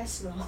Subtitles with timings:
[0.00, 0.32] 开始了。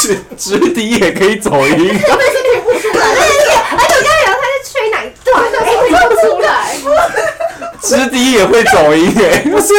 [0.00, 2.00] 直直笛也可以走音，我也是
[2.42, 6.48] 听不出来，而且我刚才以为他在吹哪一段，但是听不出来。
[7.80, 7.92] 直
[8.88, 9.74] 笛也会走音哎，不是，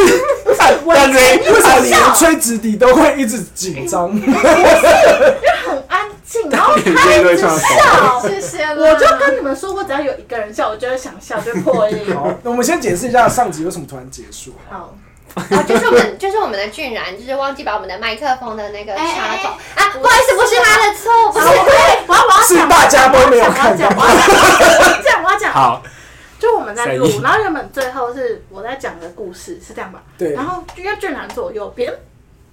[0.85, 4.09] 我感觉为什么你连吹直笛都会一直紧张？
[4.11, 8.21] 因为很安静， 然后他一直笑。
[8.21, 8.63] 谢谢。
[8.65, 11.97] 我就跟你们说过，只要有一个人笑，我就会想笑，就破音。
[12.15, 14.53] 好，那我们先解释一下上集为什么突然结束。
[14.69, 14.93] 好。
[15.33, 23.87] 啊，就是我们， 就是我们的俊然，就是忘记把我们的麦克风的那个插头啊，不好意思，不是他的错，不是，我要我要讲，是大家都没有看到。
[23.95, 24.11] 我要
[25.01, 25.53] 讲，我要讲。
[25.53, 25.81] 好，
[26.41, 30.01] 就我们在录，然后原本最后是我在讲的故事，是这样吧？
[30.17, 30.33] 对。
[30.33, 31.93] 然后因为俊男坐我右边，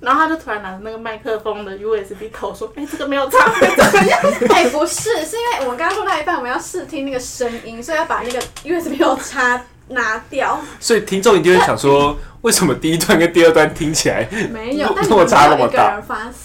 [0.01, 4.21] 然后他就突然拿着那个麦克风的 USB 口说：“哎，这个没有插，怎么样？
[4.53, 10.61] ”哎，不是，是因为我们刚刚录到一半，我们要试听那个声音，所以要把那个 USB 口插拿掉。
[10.81, 12.17] 所以听众一定会想说。
[12.43, 16.01] 为什么第一段跟第二段听起来 没有落差那么大？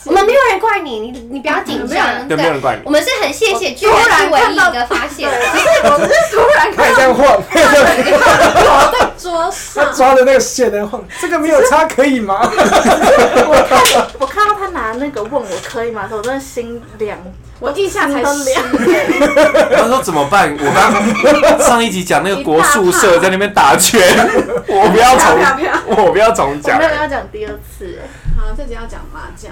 [0.06, 2.28] 我们没有人怪你，你你不要紧张。
[2.28, 2.82] 对，没有人怪你。
[2.84, 5.30] 我们是很谢谢居然是唯一一个发现。
[5.84, 12.40] 我们是突然看这样晃，我在桌上，他抓的那个线在晃，这个没有差可以吗？
[12.42, 16.10] 我看我看到他拿那个问我可以吗？
[16.12, 17.20] 我真的心凉，
[17.64, 18.30] 我一下才凉。
[19.72, 20.54] 他说怎么办？
[20.60, 24.02] 我刚上一集讲那个国宿舍在那边打拳，
[24.68, 25.26] 我不要重。
[25.96, 28.02] 我不要重讲，我没有要讲第二次。
[28.38, 29.50] 好，这集要讲麻将。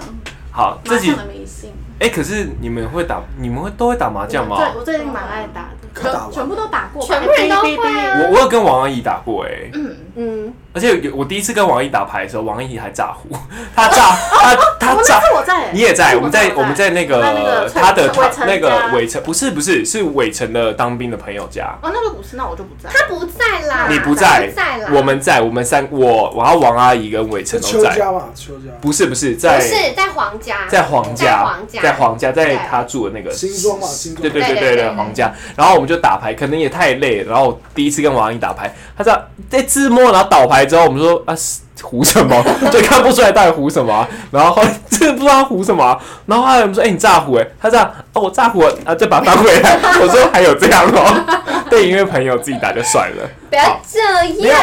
[0.51, 1.71] 好，这集的迷信。
[1.99, 3.21] 哎，可是你们会打？
[3.39, 4.57] 你们会都会打麻将吗？
[4.57, 6.29] 对，我最近蛮爱打的。
[6.33, 7.77] 全部都打过，全部人都会。
[7.77, 10.53] 我我有跟王阿姨打过，哎，嗯嗯。
[10.73, 13.35] 而且有我第一次跟王阿姨打牌的时候，王阿姨还炸胡，
[13.75, 15.21] 他炸，他他炸。
[15.33, 18.11] 我在，你也在，我们在我们在那个他的
[18.45, 21.77] 那个伟成，不是不是是伟成的当兵的朋友家。
[21.81, 22.89] 哦，那个不是，那我就不在。
[22.89, 24.49] 他不在啦，你不在，
[24.93, 27.95] 我们在，我们三我，然后王阿姨跟伟成都在。
[27.95, 28.71] 家嘛，邱家。
[28.81, 34.21] 不是不是在，不是在皇家，在皇家，在皇家，在他住的那个新庄嘛，新庄。
[34.21, 35.33] 对对对对对，皇家。
[35.55, 37.23] 然后我们就打牌，可能也太累。
[37.23, 41.35] 然后第一次跟王阿姨打牌，他在在自摸，然后倒牌之后，我们说啊。
[41.83, 42.43] 胡什么？
[42.71, 49.79] 就看不出来到底胡什么，然后后来真的不知道他胡什么，然后后来我们说：“哎、欸，你炸胡哎！”他这样哦，我炸胡啊，再把它翻回来。
[49.99, 51.41] 我说：“还有这样哦。
[51.71, 53.27] ”对，因为朋友自己打就算了。
[53.49, 54.61] 不要这样。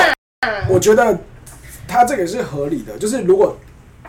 [0.69, 1.19] 我觉得
[1.89, 3.57] 他这个是合理的，就是如果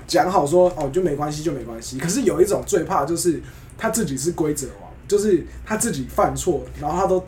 [0.05, 1.97] 讲好说哦，就没关系，就没关系。
[1.97, 3.41] 可是有一种最怕就是
[3.75, 7.25] 他自己是规则王，就是他自己犯错，然后他都。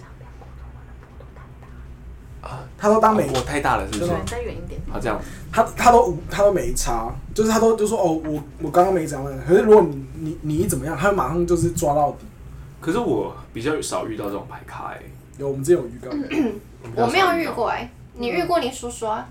[2.77, 4.11] 他都当没我太大了，是不是？
[4.25, 4.81] 再远一点。
[4.91, 5.19] 好，这样。
[5.51, 9.39] 他他都他都没差，就是他都就说哦，我我刚刚没怎样。
[9.47, 12.25] 可是如果你你你一怎么样，他马上就是抓到底。
[12.79, 14.99] 可是我比较少遇到这种牌咖哎。
[15.37, 16.09] 有，我们之前有遇到。
[16.95, 18.59] 我没有遇过哎，你遇过？
[18.59, 19.23] 你说说。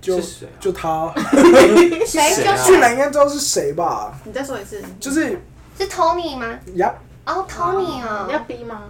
[0.00, 0.20] 就
[0.60, 1.12] 就他。
[2.04, 2.44] 谁？
[2.44, 4.12] 就俊然应该知道是谁吧？
[4.24, 4.82] 你再说一次。
[5.00, 5.40] 就是。
[5.78, 6.58] 是 Tony 吗？
[6.74, 6.92] 呀。
[7.24, 8.28] 哦，Tony 啊。
[8.30, 8.82] 要逼吗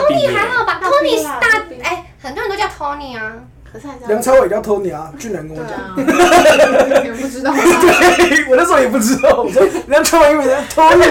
[0.00, 1.40] ？Tony 还好吧，Tony 是大
[1.82, 3.32] 哎，很多人都叫 Tony 啊。
[3.72, 5.72] 可是还是梁朝伟叫 Tony 啊，俊男跟我讲。
[5.96, 7.50] 你们不知道？
[7.54, 9.42] 对，我那时候也不知道。
[9.42, 11.08] 我说梁朝伟以为叫 Tony，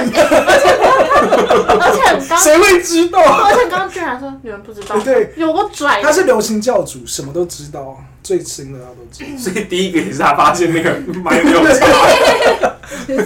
[1.79, 3.19] 而且很刚谁会知道？
[3.19, 6.03] 而且刚刚俊然说你们不知道，对，有个拽。
[6.03, 9.29] 他是流行教主，什么都知道，最新的他都知道。
[9.39, 10.91] 所以第一个也是他发现那个
[11.23, 11.87] 麦没有 插，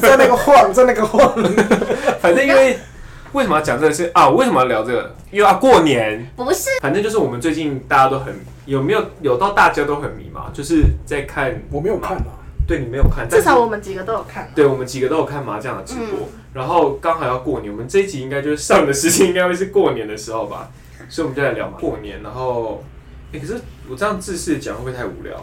[0.01, 1.33] 在那个晃，在那个晃，
[2.21, 2.79] 反正因为。
[3.35, 4.29] 为什么要讲这个事啊？
[4.29, 5.13] 为什么要聊这个？
[5.29, 8.33] 因为啊，过年不是，反正就是我们最近大家都很
[8.65, 11.61] 有没有有到大家都很迷茫，就是在看。
[11.69, 12.31] 我没有看嘛，
[12.65, 14.49] 对你没有看，至少我们几个都有看。
[14.55, 16.29] 对，我们几个都有看麻将的直播。
[16.53, 20.71] 然后刚好要过年，我们这一集应该就是上的时间应该会是过年的时候吧，
[21.09, 22.23] 所以我们就来聊嘛过年。
[22.23, 22.85] 然后，
[23.33, 25.35] 哎，可是我这样自私讲会不会太无聊？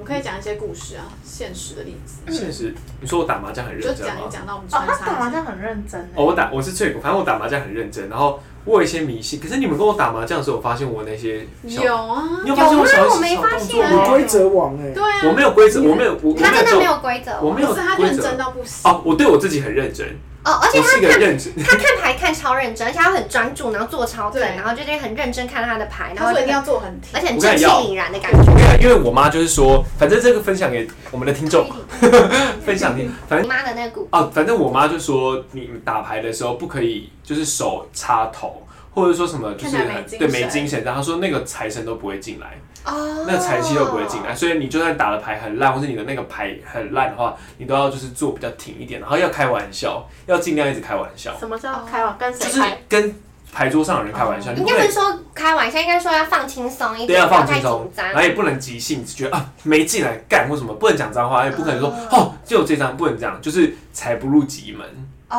[0.00, 2.22] 我可以讲一些故事啊，现实的例子。
[2.32, 3.96] 现实，你说我打麻将很认真吗？
[3.98, 6.00] 就讲一讲到我们哦，他打麻将很认真。
[6.14, 8.08] 哦，我打我是脆骨，反正我打麻将很认真。
[8.08, 12.66] 然后我有一些迷信，可是你们跟我打麻将的时候，我发现我那些有啊，有吗？
[12.70, 14.08] 我没发现啊。
[14.08, 18.90] 规则王哎，对啊，我没有规则，我没有，我他真的没有规则，我没有他认真到不行。
[18.90, 20.16] 哦，我对我自己很认真。
[20.42, 28.78] 哦，而且他看他看牌看超认真，而且他很专注，然后做超正，然后就是很认真看他的牌，然后一定要做很，而且很正气凛然的感觉。
[28.80, 31.68] 因为我妈就是说，反正这个分享给我们的听众，
[32.64, 39.76] 分享给 反正你妈的那个股哦，反正我妈就说，你打牌的时候不可以就是手插头，或者说什么就是
[40.18, 52.16] 对没精神，然后说那个财神都不会进来，哦，那个财气都不会进来，所以你就算打的牌很烂，或是你的那个牌很烂的话，你都要就是做比较挺一点，然后要开玩笑，要尽量一直开玩笑，什么叫开玩？
[52.18, 52.78] 跟谁就是开？
[52.88, 53.14] 跟
[53.52, 58.14] 牌桌上的人开玩笑，你不能应该不是说开玩笑，应该说要放轻松一对，点，要不要太放轻松紧，张然。
[58.16, 64.86] 后也不能急性子，觉得啊没进来干或什么，不能讲脏话，也不可能说哦就有这张，不能这样，就是财不入急门。
[65.28, 65.36] 哦，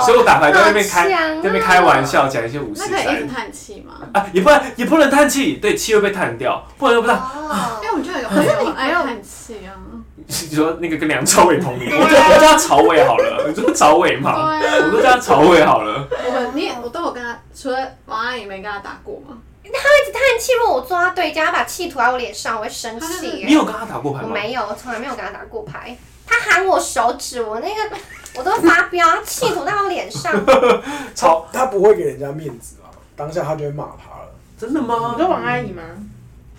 [0.00, 3.94] 所以我打牌在那边开，啊在那边开玩笑，讲一些五四那可以一直三叹气吗？
[4.12, 7.18] 啊，也不能也不能叹气，对，气会被叹掉，不然又不知道。
[7.18, 9.72] 哦因为我觉得有朋友哎呦叹气啊。
[10.26, 16.06] 你说那个跟梁朝伟同名，我叫他朝伟好了，你说朝伟嘛，对啊我都叫他朝伟好了。
[16.10, 19.38] 我你我都有跟他，除了王阿姨没跟他打过吗？
[19.64, 23.44] 他一直叹气，如果我坐他对家，他把气吐在我脸上，我会生气。
[23.46, 24.28] 你有跟他打过牌吗？
[24.28, 25.96] 我没有，我从来没有跟他打过牌。
[26.26, 27.96] 他喊我手指，我那个
[28.38, 30.32] 我都发飙，他气吐在我脸上。
[31.14, 32.86] 超他不会给人家面子啊，
[33.16, 34.30] 当下他就会骂他了。
[34.56, 35.14] 真的吗？
[35.16, 35.82] 你说王阿姨吗？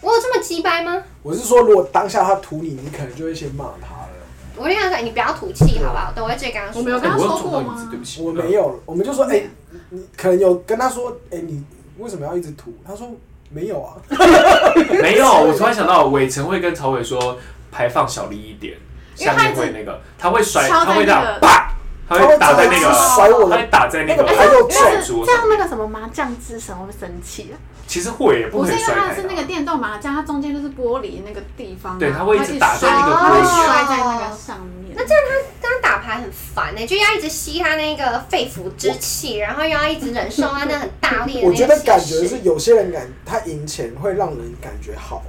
[0.02, 1.02] 我有这么鸡掰吗？
[1.24, 4.10] 我是说，如果当下他吐你，你可能就会先骂他了。
[4.56, 6.12] 我就跟他说，你不要吐气，好不好？
[6.14, 6.82] 等我会直接跟他说。
[6.82, 8.22] 我没有跟他说过吗对不起。
[8.22, 11.64] 我没有，我们就说，哎、你你可能有跟他说，哎、你
[11.98, 12.74] 为什么要一直吐？
[12.86, 13.10] 他说
[13.50, 13.96] 没有啊。
[15.02, 17.38] 没有，我突然想到，伟成会跟曹伟说
[17.72, 18.78] 排放小力一点，
[19.26, 21.72] 下面会那个，他会摔，他会这样那个啪，
[22.08, 25.26] 他会打在那个，甩我，他会打在那个那个牌又牌重桌上。
[25.26, 27.56] 这样那个什么麻将之神会不会生气啊？
[27.86, 34.96] 其实会，不不是因为它是那个电动麻将，它中间就是玻璃那个地方啊，对它会一直打在那个它会玻璃摔在那个上面。
[34.96, 42.40] 那这样他这样打牌很烦呢、就要一直吸他那个肺腑之气，然后又要一直忍受他那很大力的我觉得那个感觉是。
[42.44, 45.24] 有些人感他赢钱会让人感觉好，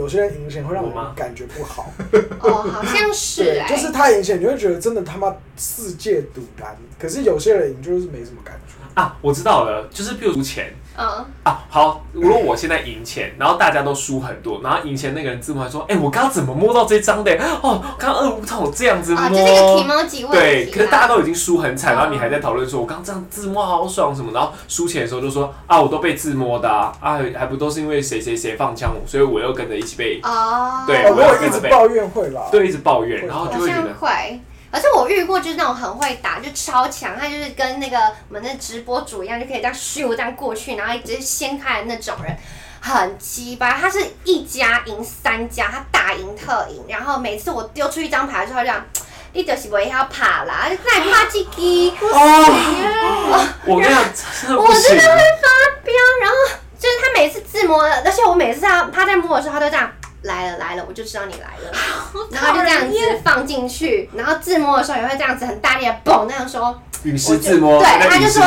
[0.00, 1.92] 有些人赢钱会让人我们感觉不好。
[2.40, 6.74] 哦，好像是就是他赢钱，你会觉得真的他妈世界赌单。
[6.98, 8.79] 可是有些人赢就是没什么感觉。
[9.00, 11.64] 啊，我知道了，就是譬如输钱嗯，啊。
[11.70, 17.32] 好，如果我现在赢钱，然后大家都输很多，然后赢钱那个人自摸还说：“哎、我刚刚怎么摸到这张的？
[17.62, 19.22] 哦，刚刚二五筒这样子摸。
[19.22, 21.14] 啊，就是一个 emoji 问对，题可是大家啦。
[21.14, 32.42] 都已经输很惨，然后你还在讨论说，我刚刚这样自摸好爽什么，然后输钱的时候就说啊，我都被自摸的啊，啊还不都是因为谁谁谁放枪，所以我又跟着一起被，哦，对哦，如果一直抱怨会啦。
[32.50, 34.40] 对，一直抱怨，然后就好会觉得，会。
[34.72, 42.36] 而且我遇过就是那种很会打，就超强，他就是跟那个我们那直播主一样，就可以这样咻这样过去，然后直接掀开的那种人，
[42.80, 43.72] 很鸡巴。
[43.72, 48.84] 他是一家赢三家，他大赢特赢，然后每次我丢出一张牌之后，这样，
[49.32, 54.04] 你就是不要怕啦，你再怕几支，哦，我跟你讲，
[54.42, 55.48] 真的我真的，会发
[55.82, 55.92] 飙。
[56.20, 56.36] 然后
[56.78, 59.90] 就是他每次自摸的，而且我每次他他在摸的时候，他都这样。
[60.22, 61.72] 来了来了，我就知道你来了，
[62.30, 68.42] 然后就这样子放进去，然后自摸的时候也会这样子很大力的嘣那样说，陨石自摸，对，他就说，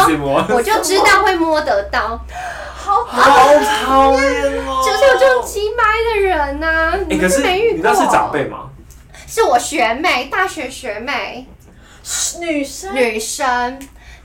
[0.55, 2.19] 我就知道会摸得到，
[2.75, 4.21] 好好讨厌
[4.67, 5.83] 哦，就是有这种奇掰
[6.13, 7.77] 的人呐、啊，你哎，可们是没遇过？
[7.77, 8.69] 你那是长辈吗？
[9.27, 11.47] 是我学妹，大学学妹，
[12.39, 12.93] 女生。
[12.93, 13.79] 女生。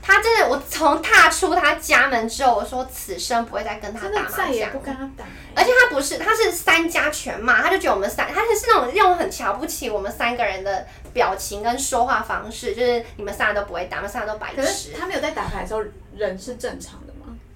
[0.09, 4.79] 她真的，我从踏出他家门之后，我说此生不会再跟他打麻将再也不。
[4.79, 5.23] 跟他打。
[5.55, 14.93] 而且他不是，他是三家全骂，他就觉得我们三，他是那种用很瞧不起我们三个人的表情跟说话方式，就是你们三个都不会打，你们三个都白可痴是。
[14.93, 15.83] 他没有在打牌的时候，
[16.15, 17.08] 人是正常的吗？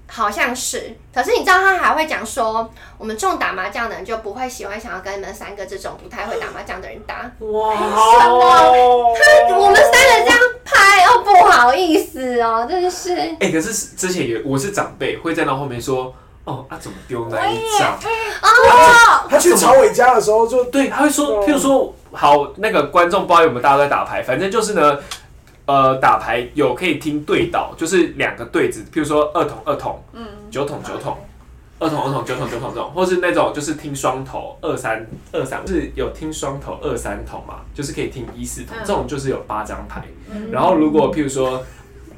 [0.08, 7.32] 好像是，可是你知道他还会讲说，我们这种打麻将的人就不会喜欢想要跟你们三个这种不太会打麻将的人打。
[7.40, 8.30] 哇，他
[9.58, 13.16] 我们三个这样拍哦，不好意思哦，真的是。
[13.40, 17.98] 哎，可是之前有我是长辈，会站到后面说，哦，啊怎么丢那一张？
[18.42, 25.00] 哦，他去朝伟家的时候就对，他会说，哦譬如说，好，那个观众不知道有没有大家都在打牌，反正就是呢，
[25.66, 31.18] 呃，打牌有可以听对倒，就是两个对子，譬如说二筒二筒，嗯，九筒九筒，
[31.80, 38.84] 二筒二筒九筒九筒这种，或是那种就是听双头二三二三，就是有听双头二三筒嘛，就是可以听一四筒，嗯。
[38.86, 40.04] 这种就是有八张牌，
[40.52, 41.64] 然后如果譬如说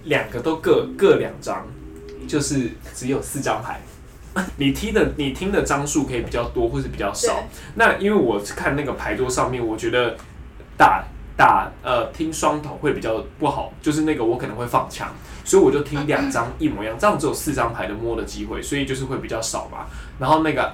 [0.06, 1.68] 两个都各各两张，
[2.28, 3.80] 就是只有四张牌。
[4.58, 7.46] 你听的你听的张数可以比较多，或是比较少。
[7.76, 10.18] 那因为我看那个牌桌上面，我觉得
[10.76, 11.06] 打
[11.38, 15.08] 打呃听双头会比较不好，就是那个我可能会放枪，
[15.44, 19.86] 所以我就听两张一模一样，这样只有四张牌的摸的机会，所以就是会比较少嘛。
[20.20, 20.74] 然后那个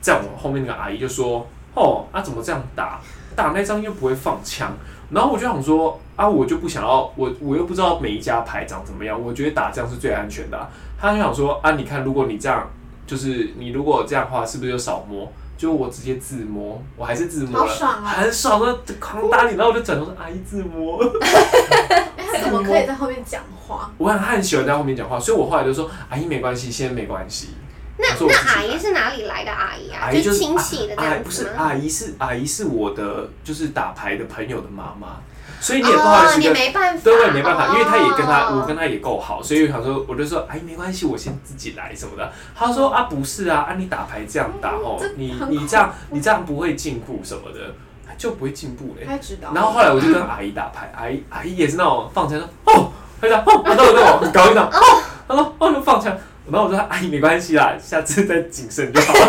[0.00, 3.00] 在我后面那个阿姨就说：“哦，啊怎么这样打？
[3.34, 4.72] 打那张又不会放枪。”
[5.10, 10.68] 然后我就想说：“啊，我就不想要，我我又不知道每一家牌长怎么样，我觉得打这样是最安全的啊。”
[11.00, 12.68] 他就想说：“啊，你看，如果你这样。”
[13.04, 15.30] 就是你如果这样的话，是不是就少摸？
[15.62, 20.98] 就我直接自摸，我还是自摸了，好爽啊很爽的狂打你，然后我就转头说阿姨自摸。
[21.22, 23.88] 哎，他怎么可以在后面讲话？
[23.96, 27.50] 我看他很喜欢在后面讲话，所以我后来就说：“阿姨没关系，先没关系。”
[27.96, 30.06] 那那阿姨是哪里来的阿姨啊？
[30.06, 31.22] 阿姨就是亲戚的这样子吗？
[31.24, 35.20] 不是，阿姨是阿姨是我的，就是打牌的朋友的妈妈，
[35.62, 42.32] 所以你也不好意思，你没办法，对，没办法，因为他也跟他，我跟他也够好，所以我想说，我就说，阿姨没关系，我先自己来什么的。
[42.52, 47.76] 他说啊，不是啊，啊你打牌这样打哦，你你这样你这样不会进步什么的，
[48.18, 49.06] 就不会进步嘞。
[49.54, 52.90] 然后后来我就跟 阿姨打牌，阿姨阿姨也是那种放枪说哦，
[53.20, 56.12] 他说哦，然后我跟我搞一场哦，他说哦就放枪。
[56.50, 59.20] 然后我说：“阿姨没关系啦，下次再谨慎就好了。”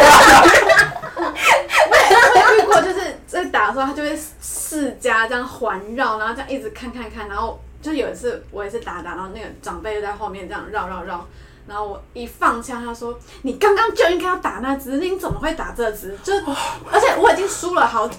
[3.75, 11.25] 我有遇过，就是在打的时候，他就会四家这样环绕，然后这样一直看看看，然后就有一次我也是打打，然后那个长辈就在后面这样绕绕绕，
[11.67, 16.33] 然后我一放枪，他说：“你刚刚就应该要打那只，你怎么会打这只？”就
[16.91, 18.17] 而且我已经输了好几。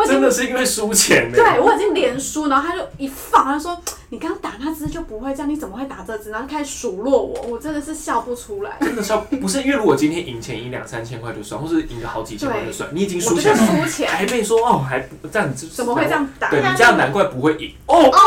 [0.00, 1.36] 啊真的是因为输钱呢？
[1.36, 3.80] 对，我已经连输，然后他就一放，他就说
[4.10, 8.76] ：“你刚刚打那只就不会这样，你怎么会打这只？”然后开始数落我，我真的是笑不出来。
[8.80, 13.62] 真的笑不是因为如果今天赢钱赢两三千块就算，或是赢个好几千块就算，你已经输钱了，
[14.08, 16.50] 还被说哦还不这样子，怎么会这样打？
[16.50, 18.20] 对你这样难怪不会赢哦哦，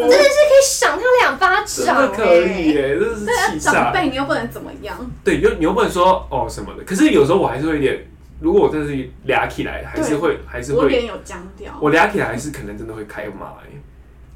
[0.00, 3.72] 真的是可以赏他两巴掌，真的可以耶，真的是气炸。
[3.72, 5.10] 长辈你又不能怎么样？
[5.24, 6.84] 对，又你又不能说哦什么的。
[6.84, 8.06] 可是有时候我还是会有点。
[8.40, 11.72] 如果我真的是俩起来，还是会还是会，我脸有僵掉。
[11.80, 13.70] 我俩起来还是可能真的会开骂哎，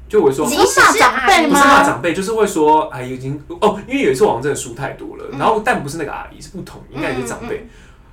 [0.07, 1.49] 就我说，你是骂长辈吗？
[1.49, 7.67] 不是骂长辈，就是会说阿姨已经哦，因为有一次我真的输太多了，然后但不是那个阿姨，是不同，应该也是长辈。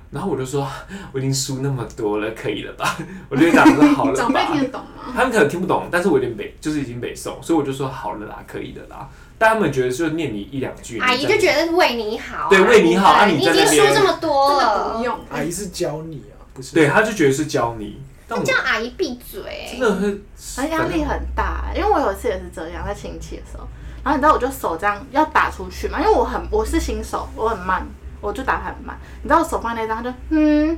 [0.09, 0.67] 然后我就说
[1.11, 2.97] 我已经输那么多了，可以了吧？
[3.29, 4.15] 我就讲说好了。
[4.15, 5.11] 长辈听得懂吗？
[5.15, 9.09] 他们可能听不懂，但是我有点北，就是已经北宋，所以我就说好了啦，可以的啦。
[9.43, 15.19] 但他们觉得就念你一两句，阿姨就觉得是为你好，对，为你好啊，你已经说这么多了，不用。
[15.29, 16.39] 阿姨是教你啊。
[16.53, 20.23] 不是对，他就觉得是教你，那叫阿姨闭嘴，真的很，
[20.55, 21.65] 他压力很大。
[21.75, 23.67] 因为我有一次也是这样，在亲戚的时候，
[24.01, 27.85] 然后你知道我就手这样要打出去嘛，因为我很我是新手，我很慢，
[28.21, 28.97] 我就打很慢。
[29.23, 30.77] 你知道我手放那张，他就嗯，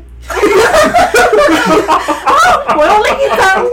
[2.76, 3.64] 我用另一张，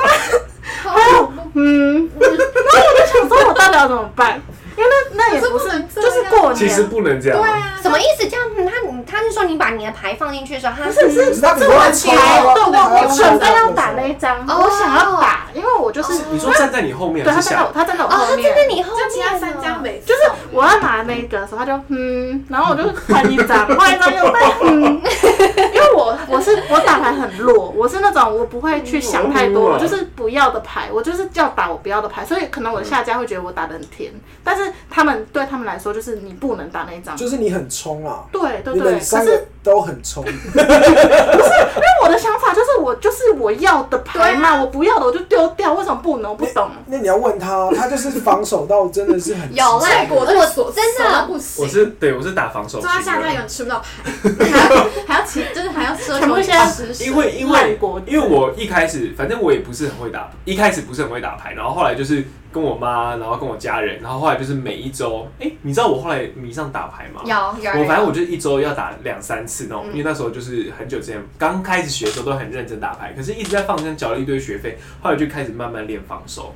[0.93, 4.43] 还有嗯，然后我就想说，我到底要怎么办？
[4.77, 7.39] 因为那那也不是，就是过年，其实不能这样。
[7.41, 8.27] 对啊，什么意思？
[8.29, 25.72] 这样他他是说你把你的牌放进去的时候，他是是是，我牌，我准备要打那一张，我想要打，因为我就是你说站在你后面，对，他站在他站在我后面，站在你后面，其他三张没，就是我要拿那个的时候，他就嗯，然后我就 换一张，换一张又再嗯，因为
[26.29, 34.13] 我我是我打牌很弱，我是那种我不会去想太多，我就是不要的牌，我就是要打我不要的牌，所以可能我的下家会觉得我打的很甜，
[34.43, 34.73] 但是。
[34.95, 38.25] 他们对他们来说，就是你不能打那一张，就是你很冲啊。
[38.31, 40.23] 对对对，可是都很冲。
[40.25, 46.31] 不是，因为我的想法就是我就是我要的牌嘛，我不要的我就丢掉，为什么不能？
[46.31, 46.71] 我不懂。
[46.87, 51.65] 那你要问他，他就是防守到真的是很有赖我，我真的不行。
[51.65, 52.79] 我是对，我是打防守。
[52.79, 57.05] 抓下家永远吃不到牌，还要还要起，就是还要奢求一些。
[57.05, 62.25] 因为因为因为我一开始反正我也不是很会打，一开始不是很会打牌，然后后来就是。
[62.53, 67.23] 跟我妈，然后跟我家人，然后后来就是每一周，哎，你知道我后来迷上打牌吗？
[67.25, 67.81] 有有。
[67.81, 76.55] 我反正我就一周要打两三次那种，因为那时候就是很久之前刚开始学的时候都很认真打牌，可是一直在放生，缴了一堆学费，后来就开始慢慢练防守。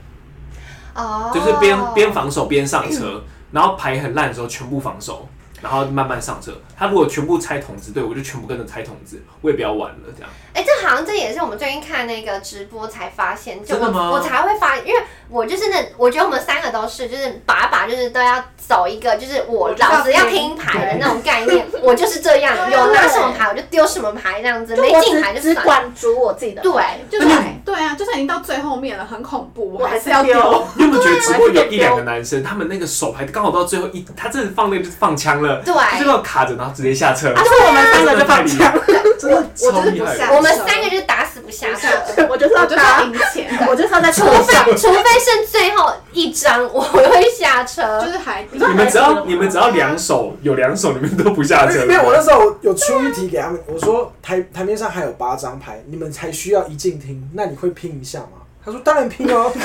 [0.95, 1.31] 哦。
[1.33, 5.27] 就是边边防守边上车，然后牌很烂的时候全部防守。
[5.67, 10.31] 然后慢慢上车，他如果全部拆筒子，对，我就全部跟着拆筒子，我也不要玩了，这样。
[10.55, 26.63] 哎，这好像这也是我们最近看那个直播才发现，就我我才会发，因为我就是那，我觉得我们三个都是，就是把把就是都要走一个，就是我老子要听牌的那种概念， 我就是这样，有拿什么牌我就丢什么牌，这样子，没进牌就只管足我自己的。
[26.63, 26.73] 对，
[27.11, 27.29] 就是
[27.65, 30.65] 对啊，就算已经到最后面了，很恐怖，我还是要丢。
[30.77, 35.56] 你有没有觉得直播有一两个男生，他们那个手牌刚好到最后一，他真的放那个就放枪了。
[35.65, 37.33] 对，就这样卡着，然后直接下车。
[37.33, 38.75] 啊，是我们三个就放枪，
[39.19, 40.35] 真的超厉害。
[40.35, 42.27] 我们三个就是打死不下车。
[42.29, 44.65] 我就是要打赢钱， 我就是要在车上。
[44.77, 48.01] 除非剩最后一张，我会下车。
[48.05, 51.81] 就是还你们只要你们只要两手有两手，你们都不下车。
[51.83, 58.46] 因为我那时候有出一题给他们，我说台台面上还有八张牌，你们才需要一进厅，那你会拼一下吗？
[58.67, 59.61] 他说：“当然拼哦， 这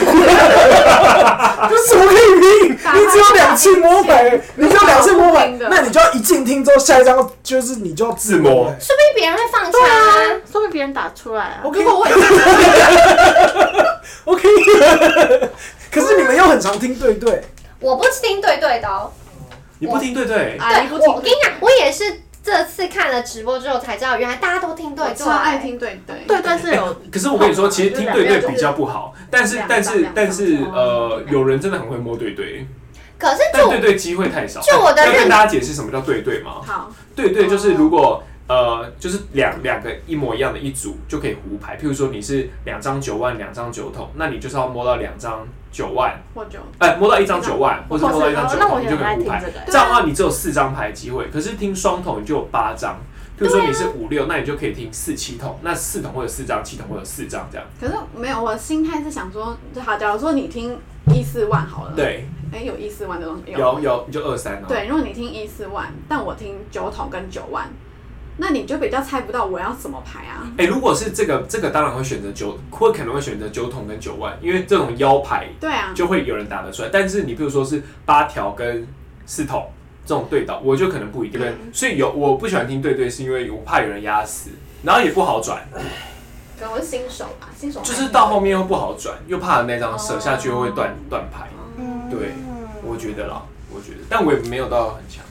[1.87, 2.69] 什么可以拼？
[2.71, 2.77] 你
[3.11, 8.65] 只有两次摸牌， 你只有两次摸牌，那你就要一进厅之后，下一张就是你就要自摸。
[8.79, 11.61] 说不定别人会放枪啊，说不定别人打出来啊。
[11.63, 12.05] 如果我，
[14.25, 14.47] OK，
[15.91, 17.41] 可是你们又很常听对对，
[17.79, 19.11] 我不听对对的哦。
[19.79, 20.59] 你不听对对？
[20.59, 22.03] 对，我我跟你讲，我也是。”
[22.43, 26.25] 这次看了直播之后才知道，原来大家都听对对，超爱听对对。
[26.27, 32.65] 对对是有，可是我跟你说，其实听对对比较不好，但是但是但是呃，有人真的很会摸对对，
[33.19, 34.59] 可是就但对对机会太少。
[34.61, 36.53] 就我的认要跟大家解释什么叫对对吗？
[36.65, 46.59] 好，对对就是如果呃就是两两个一模一样的一组就可以胡牌，譬如说你是两张九万，两张九筒，那你就是要摸到两张九万，或九。
[46.79, 49.43] 哎，摸到一张九万，或者摸到一张九筒，哦那我也你就可以胡牌。
[49.67, 49.77] 这。
[49.77, 50.71] 样的话，你只有四张。
[50.71, 52.97] 牌机会，可是听双筒你就有八张。
[53.37, 57.67] 譬如说你是五六，那你就可以听四七筒，那四筒会有四张，七筒会有四张这样。
[57.79, 60.79] 可是没有，我的心态是想说，就好，假如说你听
[61.13, 64.65] 一四万好了，，对，哎，有一四万的东西有有你就二三哦。
[64.67, 67.69] 对，如果你听一四万，但我听九筒跟九万，
[68.41, 70.51] 那你就比较猜不到我要怎么排啊。
[70.57, 76.89] 哎、如果是这个，这个当然会选择九，会可能会选择九筒跟九万，因为这种腰牌对啊，就会有人打得出来。
[76.91, 78.87] 但是你比如说是八条跟
[79.27, 79.69] 四筒
[80.07, 81.39] 这种对倒，我就可能不一定。
[81.39, 84.49] 嗯所以有我不喜欢听对对，是因为我怕有人压死，
[84.81, 85.61] 然后也不好转，
[86.57, 91.47] 可能我是新手吧，新手就是到后面又不好转，又怕那张射下去又会断断牌。
[91.77, 92.31] 嗯对，
[92.83, 95.23] 我觉得啦，我觉得，但我也没有到很强。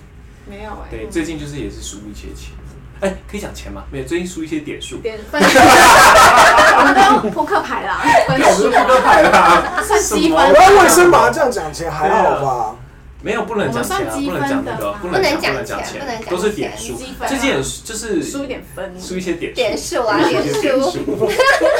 [0.49, 2.55] 没有哎，对，最近就是也是输一些钱。
[3.01, 3.85] 哎、可以讲钱吗？
[3.91, 4.99] 没有，最近输一些点数。
[4.99, 10.39] 点分，我们都用扑克牌啦，分我们是数扑克牌啦，算积什么？
[10.39, 12.77] 分我要卫生麻将讲钱还好吧？
[13.23, 16.99] 没有，不能讲钱啊，不能讲那个，不能讲，不能讲钱不能讲都是点数。
[17.27, 17.55] 最近
[17.85, 21.31] 就是输一点分，输一些点点数，数啊，点数。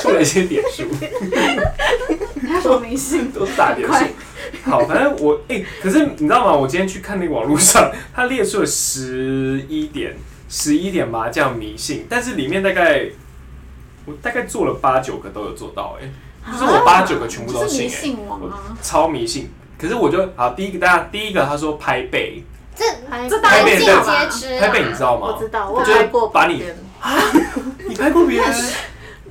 [0.01, 0.85] 输了一些点数，
[2.47, 3.31] 还有什么迷信？
[3.31, 3.95] 都是大点数。
[4.65, 6.53] 好，反正我哎、可是你知道吗？
[6.53, 10.15] 我今天去看那个网络上，他列出了十一点，
[10.51, 13.07] 十一点麻将迷信，但是里面大概
[14.05, 16.11] 我大概做了八九个都有做到、哎，
[16.53, 18.37] 就是我八九个全部都是迷信、哎！
[18.83, 19.49] 超迷信。
[19.79, 22.43] 可是我就好，第一个大家第一个他说拍背，
[22.75, 22.85] 这
[23.29, 23.87] 这大家拍背尽
[24.29, 24.59] 皆。
[24.59, 25.29] 拍背你知道吗？
[25.29, 26.77] 我知道，我拍过把你别人
[27.89, 28.51] 你拍过别人？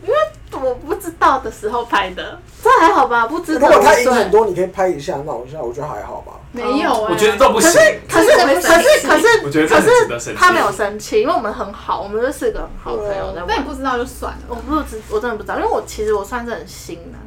[0.01, 0.15] 因为
[0.53, 3.27] 我不知道的时候拍的，这还好吧？
[3.27, 6.33] 不知道如果他赢很多，你可以拍一下闹一下，我觉得还好吧。
[6.51, 7.72] 没有哎，我觉得都不行。
[8.10, 13.45] 可是可是可是可是我觉得这可很值得生气是他没有生气，因为我们很好，我们是四个很好的朋友在玩。
[13.47, 14.39] 那你不知道就算了。
[14.47, 17.17] 我不知，我真的不知道，因为我其实我算是很新的，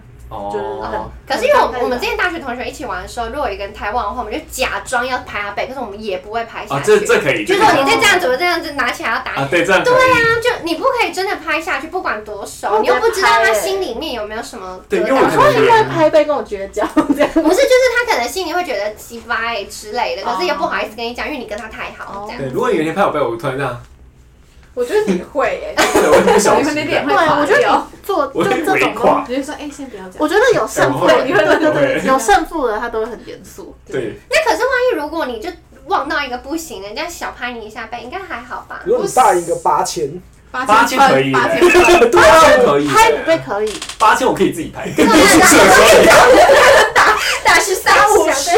[0.53, 1.11] 就是很哦，。
[1.27, 6.87] 可是因为我们之前大学同学一起玩的时候，如果有一个人太忘的话，我们就假装要拍他背，可是我们也不会拍下啊，去。
[6.87, 7.45] 这这可以。
[7.45, 9.49] 就是说你再这样子，我这样子拿起来要打啊，你。
[9.51, 9.95] 对，这样可以。
[9.95, 14.81] 对啊，就你不可以真的拍下去，不管多熟，你又不知道他心里面有没有什么。
[14.89, 17.31] 对因为我可能所以因为拍背跟我绝交这样。
[17.35, 22.43] 不是，就是他可能心里会觉得奇怪之类的，可是又不好意思跟你讲，因为你跟他太好这样。
[22.43, 23.81] 对，如果有一天拍我背，我突然这样，
[24.75, 30.15] 我觉得你会耶， 对，我会不小心你会那点对，会垮我觉得掉你做 就这种你就说哎，先不要讲。
[30.19, 33.77] 我觉得有胜负的，哎我会对对对有胜负的他都会很严肃。
[33.87, 35.51] 对，那可是万一如果你就
[35.87, 38.81] 忘到一个不行，人家小拍你一下背，应该还好吧？
[38.87, 41.61] 如果你大一个八千，八八千可以八千
[42.65, 46.17] 可以，拍不背可以，八千我可以自己拍，跟读宿舍的时候一样。
[47.45, 48.51] 大师三五十，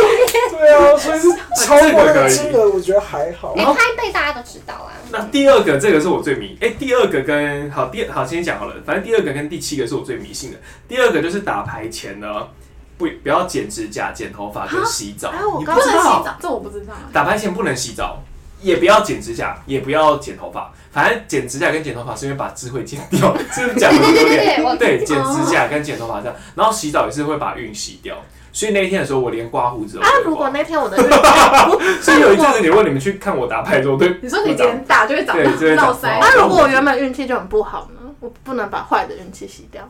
[0.58, 1.28] 对啊，所以是
[1.64, 3.54] 超过那个金额，我觉得还好。
[3.56, 4.92] 哎，拍背大家都知道啊。
[5.10, 10.58] 那第二个这个是我最迷，哎、第二个跟好第好先讲好了，反正第二个跟第七个是我最迷信的。
[10.88, 12.48] 第二个就是打牌前呢，
[12.96, 16.94] 不不要剪指甲、剪头发跟洗澡，啊我刚你不知道不能洗澡，这我不知道。
[17.12, 18.22] 打牌前不能洗澡，
[18.60, 20.72] 也不要剪指甲，也不要剪头发。
[20.90, 25.04] 反正剪指甲跟剪头发是因为把智慧剪掉，是不是讲的有点对？
[25.04, 28.16] 剪指甲跟剪头发这样，然后洗澡也是会把运洗掉。
[28.54, 31.10] 所以那一天的时候，我连刮胡子都啊如果那天我的运
[32.00, 39.82] 所以有一阵子，你问你们去看我打牌的时候，对， 你说你脸打就会长对就会长络腮包啊，如果我原本运气就很不好呢，我不能把坏的运气洗掉。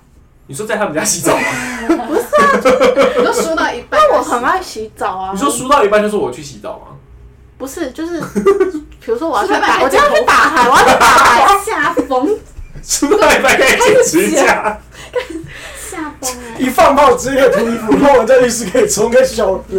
[0.46, 1.42] 你说在他们家洗澡吗？
[2.08, 4.00] 不是啊你都输到一半。
[4.00, 5.30] 但我很爱洗澡啊。
[5.32, 6.96] 你说输到一半就是我去洗澡吗？
[7.56, 8.20] 不是，就是
[9.00, 11.58] 比如说我要去打，我就要去打牌，我要去打牌。
[11.64, 12.28] 下风，
[12.82, 14.78] 输到一半开始剪指甲，
[16.58, 19.78] 一放炮直接可以脱衣服，然后我在浴室可以冲个小，可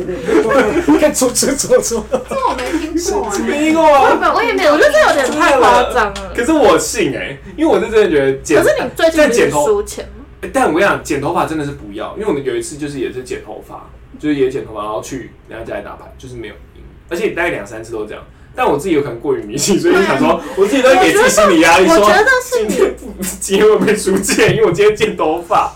[1.08, 2.04] 以冲冲冲冲。
[2.10, 3.40] 这我没听过哎。
[3.40, 4.34] 没过啊。
[4.36, 6.34] 我也没有我觉得这有点太夸张了。
[6.36, 10.10] 可是我信哎、因为我是真的觉得剪，可是你最近不是但剪头，输钱
[10.54, 18.24] 但我跟你讲，剪头发真的是不要，因为我们有一次就是也是剪头发，就是也剪头发，然后去人家家里打牌，就是没有赢，而且大概两三次都这样。
[18.56, 22.96] 但我自己有可能过于迷信，所以就想说，我自己都会给自己心理压力，说我觉得是你今天
[23.42, 24.56] 今天会不会输钱？
[24.56, 25.74] 因为我今天剪头发。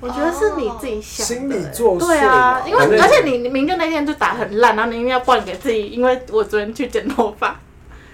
[0.00, 7.60] 我觉得是你自己想的、心理作祟对啊，因为而且你你明就那天就打很烂，然后你一定要灌给自己，因为我昨天去剪头发。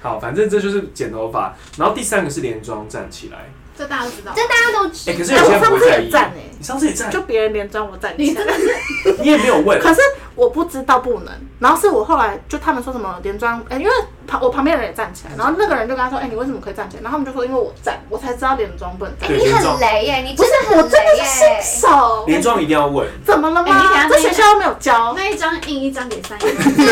[0.00, 1.57] 好，反正这就是剪头发。
[1.76, 3.50] 然后第三个是连装站起来。
[3.76, 4.42] 这大家都知道这。
[4.42, 6.04] 大家都知哎、可是哎有些人我上次不会在意。
[6.04, 8.52] 也站哎、你上次也站，就别人连装我站起来你真的。
[8.52, 9.81] 是你也没有问。
[9.81, 10.00] 可是
[10.38, 13.90] 我不知道不能，然后是我后来就他们说什么连庄，哎、欸，因为
[14.24, 17.03] 旁我旁边人也站起来，然后那个人就跟他说，哎、欸，你为什么可以站起来？
[17.03, 19.29] 然后他们就说，因为我站，我才知道连庄不能站。
[19.29, 21.38] 你很雷耶，你不是真的很我真的是。
[21.61, 23.05] 新手，连庄一定要问。
[23.27, 23.92] 怎么了吗？
[23.92, 25.12] 下这学校又没有教。
[25.16, 26.44] 那一张印一张给三一，
[26.77, 26.87] 你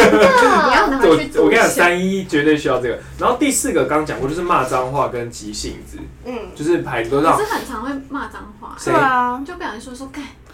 [0.74, 2.98] 要拿我回去我跟你讲，三一绝对需要这个。
[3.18, 10.45] 然后第四个刚讲过，就是骂脏话跟急性子，嗯，就是排多少可是很常会骂脏话，谁对啊，就不小心说说干，就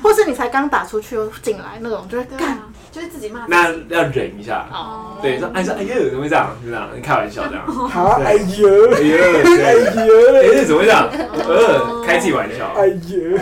[0.00, 0.14] 这样。
[0.14, 2.48] 或是你才刚打出去又进来那种，就会干。
[2.48, 3.86] 啊，就是自己骂自己。
[3.88, 4.68] 那要忍一下。
[4.72, 6.56] 哦，对，说哎说哎呦，怎么会这样？
[6.64, 7.66] 就这样，开玩笑这样。
[7.66, 11.08] 好，哎呦，哎呦，哎对，呦，哎怎么会这样？
[11.46, 12.72] 呃，开自己玩笑。
[12.76, 13.38] 哎呦，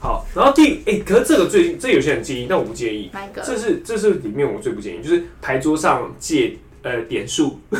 [0.00, 3.10] 好，然后第哎，可是这个最这有些人介意，但我不介意。
[3.12, 3.42] 哪一个？
[3.42, 7.78] 这是这是里面我最不建议，就是牌桌上借呃点数，哦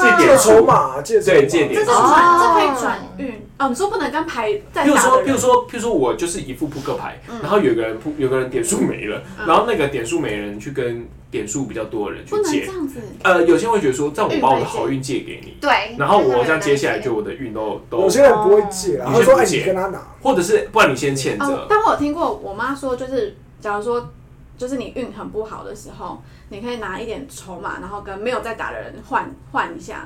[0.00, 1.38] 这点借筹码，借筹码。
[1.38, 3.32] 对借点这是这可以转运。
[3.58, 3.68] 哦。
[3.68, 7.38] 你说不能跟牌在譬如说，打的人，譬如说，譬如说我就是一副扑克牌，嗯。
[7.42, 9.46] 然后有个人扑，有个人点数没了，嗯。
[9.46, 12.78] 然后那个点数没人去跟点数比较多的人去借不能这。
[12.78, 13.00] 样子。
[13.22, 19.58] 呃，有些人会觉得说，这样我把我的好运借给你，对，然后我这样接下来就我的运都都有，些人不会借啊，哦他说哎，有些不借。
[19.58, 24.08] 你跟他拿，或者是不然你先欠哦着，，但我有听过我妈说，就是假如说，
[24.56, 29.96] 就是你运很不好的时候，你可以拿一点筹码，然后跟没有在打的人换换一下。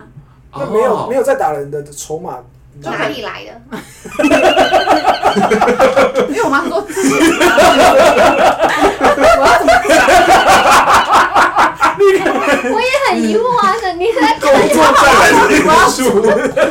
[0.54, 2.38] 那没有没有，有在打人的筹码，
[2.82, 3.52] 哪里来的？
[6.28, 7.08] 因为我妈说自己，
[9.38, 9.92] 我要怎么讲？
[12.64, 16.10] 我也很疑惑啊，你在工作赚来的点数，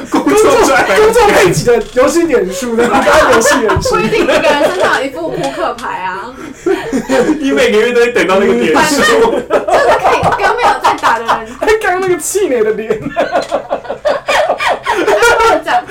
[0.09, 6.33] 工作赚来工作的配给的游戏点数的，刚刚游戏点数不，一定每个人身上有一副扑克牌啊，
[7.39, 9.01] 你每个月都会等到那个点数，
[11.19, 12.99] 的人他刚刚那个气馁的脸，
[15.63, 15.83] 这样。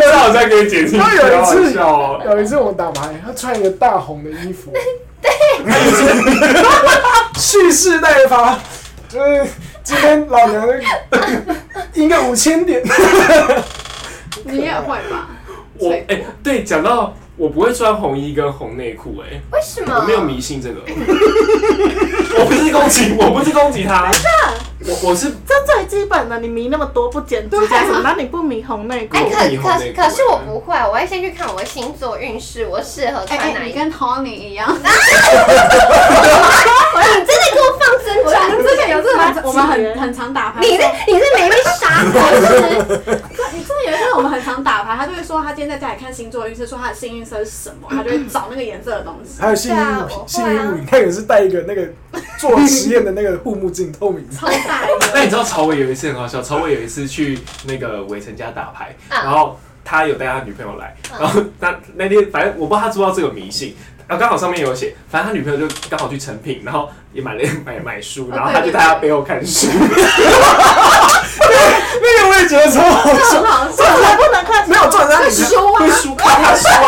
[0.00, 1.72] 这好像可以剪进去，他有一次。
[2.24, 4.72] 有一次我们打牌，他穿一个大红的衣服，
[5.20, 5.30] 对，
[7.36, 8.58] 蓄势待发，
[9.08, 9.46] 就是
[9.82, 10.68] 今天老娘
[11.94, 12.82] 赢个五千点，
[14.44, 15.28] 你也会吧？
[15.78, 19.94] 我哎、对，讲到我不会穿红衣跟红内裤，哎，为什么？
[19.94, 20.80] 我没有迷信这个，
[22.38, 24.10] 我不是攻击，我不是攻击他，
[24.86, 29.30] 我我是这最基本的，你迷那么多不剪指甲什么，那你不迷红内哎、裤？
[29.36, 33.60] 哎可可可是我不会，我会先去看我的星座运势，我适合穿哪一个。
[33.60, 34.82] 你跟 Tony 一样， 你
[37.24, 38.66] 真的给我放生我们？
[38.66, 40.60] 之前有这种，我们很很常打牌。
[40.60, 42.42] 你是你是没被杀过是？
[42.48, 42.82] 你
[43.34, 43.67] 真的有一次
[44.18, 49.40] 我们很常打牌，他就会说他今天在家里看星座运势，说他的幸运色是什么， 他就会找那个颜色的东西。
[49.40, 51.88] 还有幸运物品，幸运物品，他也是戴一个那个
[52.36, 54.34] 做实验的那个护目镜，透明的。
[54.34, 63.76] 超大一 那你，知道曹伟有一次很好笑，曹伟有一次去那个伟成家打牌，嗯然后他有带他女朋友来，然后那那天反正我不知道他知不知道这个迷信，
[64.08, 69.68] 然后刚好上面有写，反正他女朋友就刚好去成品，然后也买了 买买书，然后他就在他背后看书，
[72.00, 73.84] 那个我也觉得超好笑，很好笑。
[73.84, 76.84] 我不能看没有重点会是，输啊，会输看他书啊，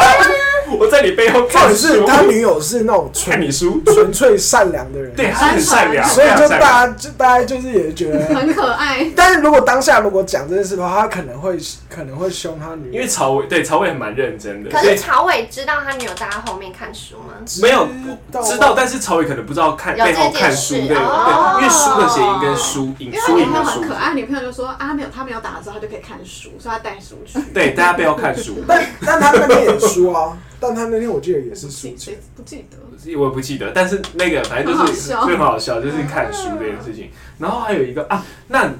[0.78, 8.20] 我在你背后重看点是他，女友是那种看你纯书，纯粹善良的人，对，他很善良，所以就大家就大家就是也觉得。
[8.34, 9.06] 很可爱。
[9.14, 17.34] 但是如果当下如果讲这件事的话，他可能会可能会凶他女友，因为曹伟对曹伟蛮认真的，可是曹伟知道他女友在他后面看书吗？
[17.60, 17.86] 没有
[18.32, 27.38] 道知道，但是曹伟可能不知道看背后看书，对因为书的谐音跟输赢因为他女朋友很可爱，女朋友就说啊，他没有他没有打的时候，他就可以看书，所以他带书去。
[27.52, 28.58] 对，大家背后看书。
[28.68, 32.18] 但但他那边也书啊，但他那天我记得也是输钱谁。
[32.36, 33.16] 不记得？
[33.16, 37.10] 我也不记得，但是那个反正就是很好笑就很好笑，就是看书这件事情。
[37.38, 38.70] 然后还有一个啊，那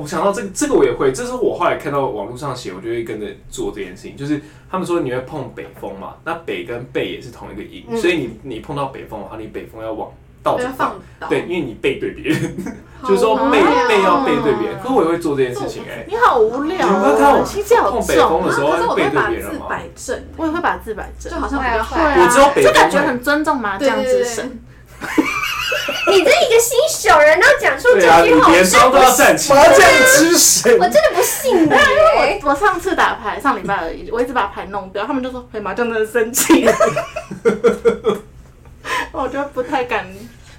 [0.00, 4.16] 我想到这个这个我也会，这是我后来看到网络上写，我就会跟着做这件事情。
[4.16, 10.10] 就是他们说你会碰北风嘛，那北跟背也是同一个音，嗯所以你你碰到北风的话，你北风要往
[10.46, 10.94] 倒着放。
[11.28, 12.56] 对，因为你背对别人，
[13.02, 14.78] 就是说背背要背对别人。
[14.80, 18.28] 可是我也会做这件事情哎、你好无聊你不要看我哦，心机好碰北重啊。
[18.28, 19.66] 风的时候可是我背对会把字别人嘛。
[19.68, 22.22] 摆正，我也会把字摆正，就好像比较会啊会。
[22.22, 24.62] 我只有北就感觉很尊重麻将之神。
[26.08, 29.62] 你这一个新手人，然后讲出这句话，我连真的不招都要站起麻。
[29.64, 32.40] 将之神我，真的不信你 欸。
[32.44, 36.72] 我我上次打牌，上礼拜而已，我一直把牌弄掉，他们就说：“哎，麻将真的生气了。
[39.12, 40.06] ”我就不太敢。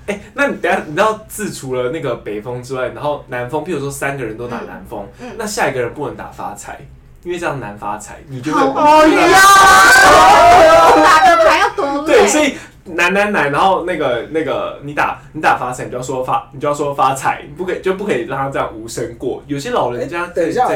[0.08, 6.80] 哎、那你等下，你知道自除了那个北风之外，然后南风，譬如说三个人都打南风，嗯嗯那下一个人不能打发财，
[7.24, 12.14] 因为这样难发财，你就会好哦对啊呀， 打个牌要多累。
[12.14, 19.44] 对，所以难难难，然后那个那个你打你打发财，你就要说发，你就要说发财，你不可以就不可以让他这样无声过。
[19.46, 20.74] 有些老人家哎等一下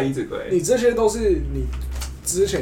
[0.49, 1.19] 你这些都是
[1.53, 1.65] 你
[2.25, 2.61] 之前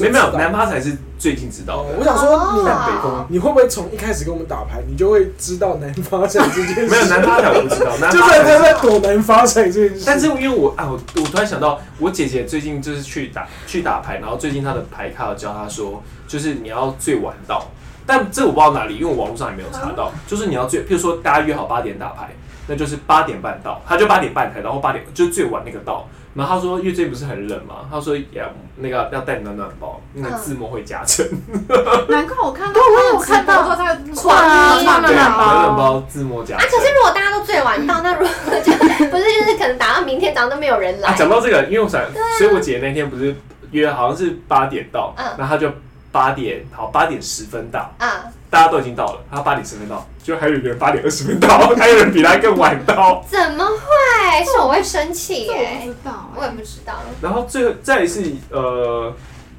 [0.00, 1.98] 没有没有，南方才是最近知道哦，的。
[1.98, 6.86] 我想说你哦北风你会不会从一开始跟我们打牌，你就会知道南发财这件事？
[6.88, 10.02] 没有南发财我不知道， 南就发财算他在躲南发财这件事。
[10.06, 17.66] 但是因为我啊，我我突然想到，我姐姐最近就是去打去打牌，然后最近她的牌咖有教她说，就是你要最晚到，
[18.06, 22.30] 但这我不知道哪里，因为我网络上也没有查到，就是你要最，譬如说大家约好八点打牌，
[22.66, 26.06] 那就是八点半到，她就八点半才，然后八点就是最晚那个到。
[26.38, 28.44] 然后他说，因为最近不是很冷嘛，他说要
[28.76, 31.26] 那个要带暖暖包，那个字幕会加成，
[32.08, 35.44] 难怪我看到我有看到直播都在狂穿一对，穿暖暖包。
[35.44, 36.70] 暖暖包字幕加啊，成。
[36.70, 38.28] 可是如果大家都最晚到，那如果
[38.62, 41.08] 就不是就是可能打到明天早上都没有人来。
[41.10, 42.00] 啊，，讲到这个，因为我想，
[42.38, 43.34] 所以我姐那天不是
[43.72, 45.26] 约好像是八点到，嗯。
[45.36, 45.68] 然后他就
[46.12, 53.24] 八点好八点十分到，啊，大家都已经到了，他八点十分到，就还有一个人八点二十分到， 还有人比他更晚到。
[53.28, 54.44] 怎么会？
[54.44, 56.94] 是我会生气耶不，知道我也欸，不知道。
[57.20, 59.12] 然后最后再一次呃，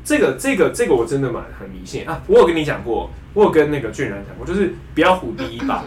[0.03, 2.21] 这个这个这个我真的蛮很迷信啊！
[2.27, 5.83] 我有跟你讲过，我有跟那个俊然讲过，就是不要虎第一把，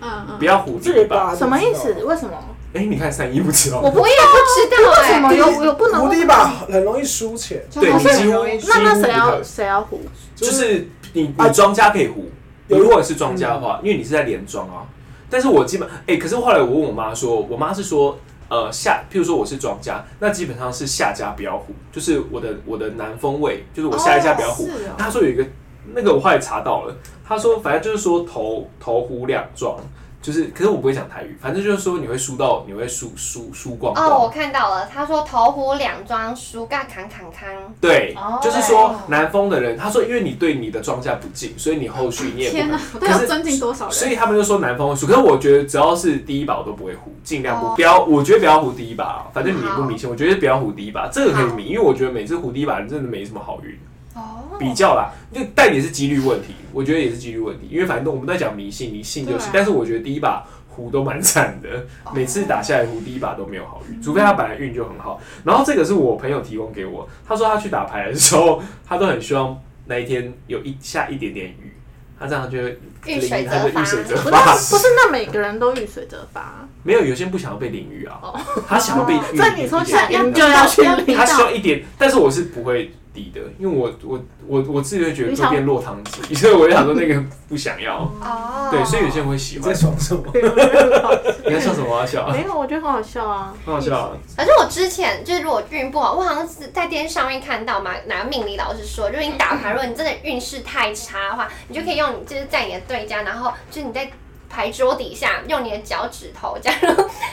[0.00, 1.28] 嗯嗯，不要虎第这个一把。
[1.28, 1.94] 把什么意思？？
[2.04, 2.32] 为什么？
[2.74, 10.00] 哎，你看三一不知道我不我也不知道为什么哎，有有不能胡第一把很容易输钱，对几乎容易那那谁要谁要胡？
[10.34, 12.32] 就是你啊你庄家可以胡，你有
[12.68, 14.86] 如果是庄家的话，因为你是在连庄啊。
[15.28, 24.64] 但是我基本哎、可是后来我问我妈说，我妈是说，呃下，譬如说我是庄家，那基本上是下家不要胡，就是我的我的南风位，就是我下一家不要胡。
[24.64, 25.46] 哦哦她说有一个
[25.94, 26.94] 那个我后来查到了，
[27.24, 29.78] 她说反正就是说头头胡两庄，
[30.22, 34.08] 就是可是我不会讲台语，反正就是说你会输到你会输输输光光。
[34.08, 37.48] 哦，我看到了，他说头胡两庄，输嘎扛扛扛。
[37.80, 43.92] 对，哦就是说南风的人，他说因为你对你的庄家不敬，所以你后续你也不天哪能，我都要尊敬多少人？
[43.92, 53.76] 所以他们就说南方会输，可是我觉得只要是第一把我都不会胡，尽量不、哦不要，我觉得不要胡第一把，反正你不好迷信，我觉得不要胡第一把，这个可以好迷，因为我觉得每次胡第一把人真的没什么好运，
[54.14, 65.20] 哦，比较啦，就但也是几率问题，我觉得也是几率问题，因为反正我们在讲迷信，迷信就信，对啊但是我觉得第一把胡都蛮惨的，每次打下来胡第一把都没有好运，除非他本来运就很好。
[65.44, 71.74] 然后这个是我朋友提供给我，他说他去打牌的时候，他都很希望那一天有一下一点点雨，
[72.18, 74.52] 他这样就会遇水他就则发遇水则不是发。
[74.54, 76.66] 不是，那每个人都遇水则发。
[76.82, 78.32] 没有，有些人不想要被淋雨啊，
[78.66, 79.36] 他想要被雨。
[79.36, 87.98] 所以你说下雨就要去淋他需要一点，但是我是不会滴的，因为我我我我自己会觉得你想会变落汤鸡， 所以我就想说那个不想要。
[88.20, 89.76] 哦，对，所以有些人会喜你在欢。
[89.76, 90.22] 爽什么？
[91.44, 92.06] 你在笑什么啊？
[92.06, 93.54] 笑啊没，有，我觉得很好笑啊。
[93.64, 94.10] 很好笑啊。
[94.36, 104.10] 反正我之前就是如果运不好，我好像是在电视上面看到嘛，哪个命理老师说，如果你打牌，如果你真的运势太差的话，你就可以用你就是在你的对家，然后就是你在
[104.52, 106.88] 牌桌底下用你的脚趾头，假 如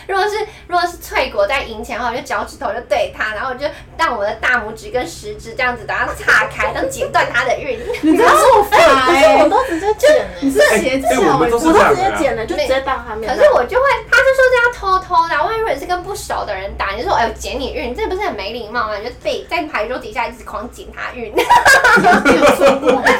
[0.08, 3.65] 如果是如果是翠果在赢钱的话，我就脚趾头就对他，然后我就
[3.97, 7.77] 让我的大拇指跟食指这样子把它岔开，然后剪断他的运。
[8.01, 11.60] 你这做法不是，哎我，都直接剪你欸，是邪哎我都！
[11.60, 13.29] 直接剪了，就直接到他面。
[13.29, 18.97] 可是我就会，他就说这样偷偷的啊，万一如果是跟不熟的人打，你就说哎呦剪你运，这不是很没礼貌吗？
[18.97, 21.34] 你就被在牌桌底下一直狂剪他运。
[21.36, 23.03] 你有做过吗？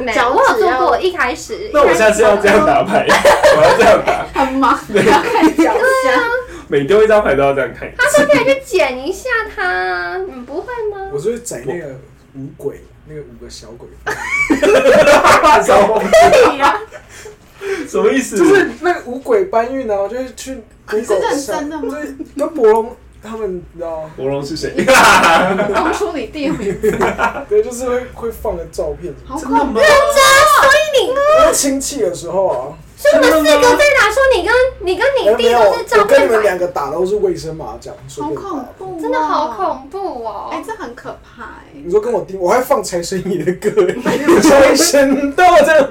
[0.00, 1.70] 没有脚我有趾做过，一开始。
[1.74, 3.06] 那我下次要这样打牌，
[3.56, 5.78] 我要这样打，很忙，对要看脚下。
[6.68, 8.18] 每丢一张牌都要这样看一他次。
[8.18, 11.10] 说可以去剪一下他，你不会吗？
[11.12, 11.86] 我就会宰那个
[12.36, 13.88] 五鬼，那个五个小鬼，
[14.48, 14.56] 可
[16.54, 16.80] 以啊，
[17.88, 18.38] 什么意思？
[18.38, 24.10] 就是那个五鬼搬运啊，我就是去 Google 你是认上真的吗就是跟博龙他们，你知道吗？
[24.16, 24.72] 博龙是谁？
[25.74, 26.96] 公出 你弟有名字，
[27.48, 29.80] 对，就是会会放个照片，好恐怖！
[29.80, 29.84] 所以
[31.04, 38.30] 你，那亲戚的时候啊，所以我们四个在打，说你跟你跟你弟都是照我跟你们，两个打都是卫生麻将，随好。
[38.34, 39.48] 恐怖，真的好。
[39.48, 40.50] 恐怖哦。
[40.52, 41.72] 哎，这很可怕哎。
[41.82, 43.70] 你说跟我弟，我还放财神爷的歌，
[44.42, 45.88] 财神到这样。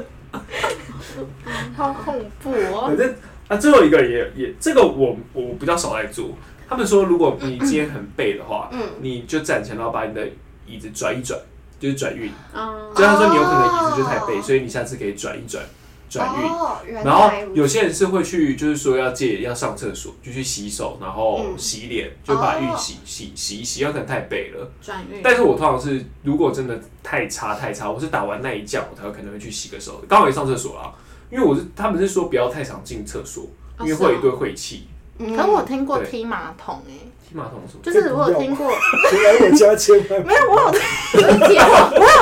[1.75, 2.95] 好恐怖哦反。
[2.95, 3.15] 正
[3.47, 6.29] 啊，最后一个也也这个我我比较少来做。
[6.69, 10.27] 他们说，如果你今天很背的话，嗯你就站起来，然后把你的
[10.67, 11.39] 椅子转一转，
[11.79, 12.31] 就是转运。
[12.53, 15.63] 嗯，就他说你有可能椅子就太背，所以你下次可以转一转，
[16.09, 16.49] 转运。
[16.49, 24.69] 哦，然后有些人是会去，就是说要借要上厕所，就去洗手，然后嗯洗脸，就把哦运洗洗洗一洗，有可能太背了。
[24.81, 25.21] 转运。
[25.23, 30.91] 但是我通常是，如果真的太差太差，我是打完那一仗，我才有可能会去洗个手，刚好也上厕所啦。
[31.31, 33.45] 因为我是他们是说不要太常进厕所，
[33.81, 34.87] 因为会有一堆晦气。
[35.21, 36.93] 嗯可我听过对踢马桶哎，
[37.27, 37.81] 踢马桶什么？
[37.83, 41.75] 就是我有听过，回来我家千万没有我有我有听过，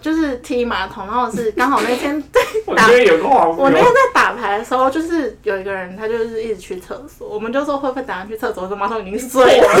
[0.00, 3.84] 就是踢马桶，然后是刚好那天 对我觉得有我那天。
[3.84, 8.66] 在打牌的时候，就是有一个人，他就是一直去厕所，我们就说会不会打算去厕所？
[8.66, 9.66] 说马桶已经碎 了，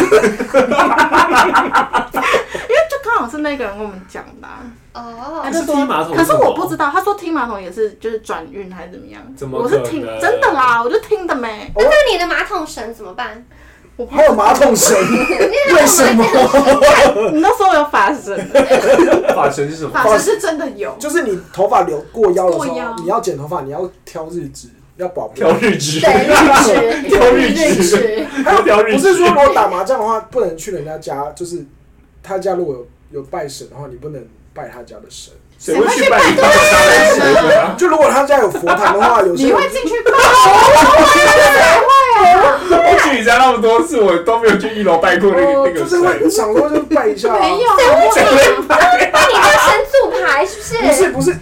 [2.74, 4.60] 为就刚好是那个人跟我们讲的啊、
[4.92, 9.22] 哦他，就说可是踢马桶，可是我不知道，他说踢马桶也是就是转运还是怎么样？
[9.36, 11.70] 怎么我是听真的啦，我就听的没。
[11.76, 13.44] 那你的马桶神怎么办？
[14.10, 14.96] 还有马桶神，
[15.74, 16.24] 为什么？
[17.32, 18.38] 你都说我有法神，
[19.34, 19.90] 法神是什么？
[19.92, 25.34] 法神是真的有，就是你头发留过腰的时候，你要剪头发，你要挑日子，要保护。
[25.34, 31.64] 挑日子，挑日 日子，值，还有挑日子不是说如果打麻将的话，不能去人家家，就是
[32.22, 35.32] 他家如果有有拜神的话，你不能拜他家的神。
[35.58, 37.74] 谁会去拜他家的神啊？
[37.76, 40.10] 就如果他家有佛堂的话，有些你人会进去拜？
[42.22, 46.30] 我去你家那么多次，我都没有去一楼拜过那个那个哦就是会神。
[46.30, 47.38] 想说就拜一下啊。
[47.40, 47.68] 没有，
[48.12, 49.10] 谁会拜？
[49.12, 50.78] 那你家神主牌是不是？
[50.82, 51.36] 不是不是，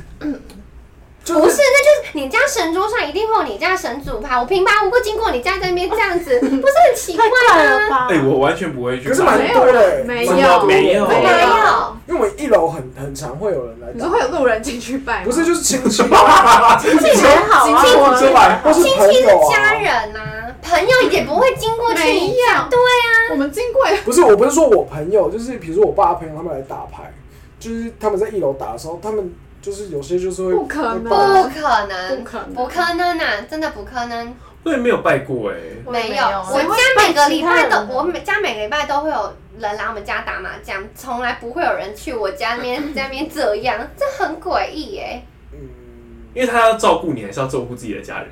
[1.25, 4.39] 就不是，那就是你家神桌上一定会有你家神主牌。
[4.39, 7.89] 我平白无故经过你家在那边这样子， 不是很奇怪吗？
[7.91, 8.09] 吧？
[8.11, 9.23] 哎，我完全不会去可是。
[9.23, 10.33] 蛮多的欸，没有
[10.65, 15.23] 没有没有，因为我们一楼很很常会有人来打你说，会有路人进去拜？
[15.25, 18.89] 不是就是亲戚，亲戚还好啊，亲戚我出来亲戚
[19.21, 19.75] 是家啊。
[19.75, 20.21] 人呐、
[20.63, 22.69] 朋友也不会经过去一样。
[22.69, 27.13] 对啊，我们经过不是，我不是说我朋友，就是比如说我爸的朋友他们来打牌，
[27.59, 33.43] 就是他们在一楼打的时候，他们就是有些就是会不可能不可能，不可能不可能啊！
[33.51, 34.35] 真的不可能。
[34.65, 35.57] 我也没有拜过哎。
[35.87, 45.23] 没有，我也没有我家每个礼拜都，我每家每个礼拜都会有人来我们家打麻将，从来不会有人去我家那边 在那边这样，这很诡异耶。
[45.53, 45.59] 嗯，
[46.35, 48.29] 因为他要照顾你，还是要照顾自己的家人，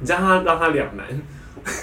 [0.00, 1.06] 你这样他让他两难。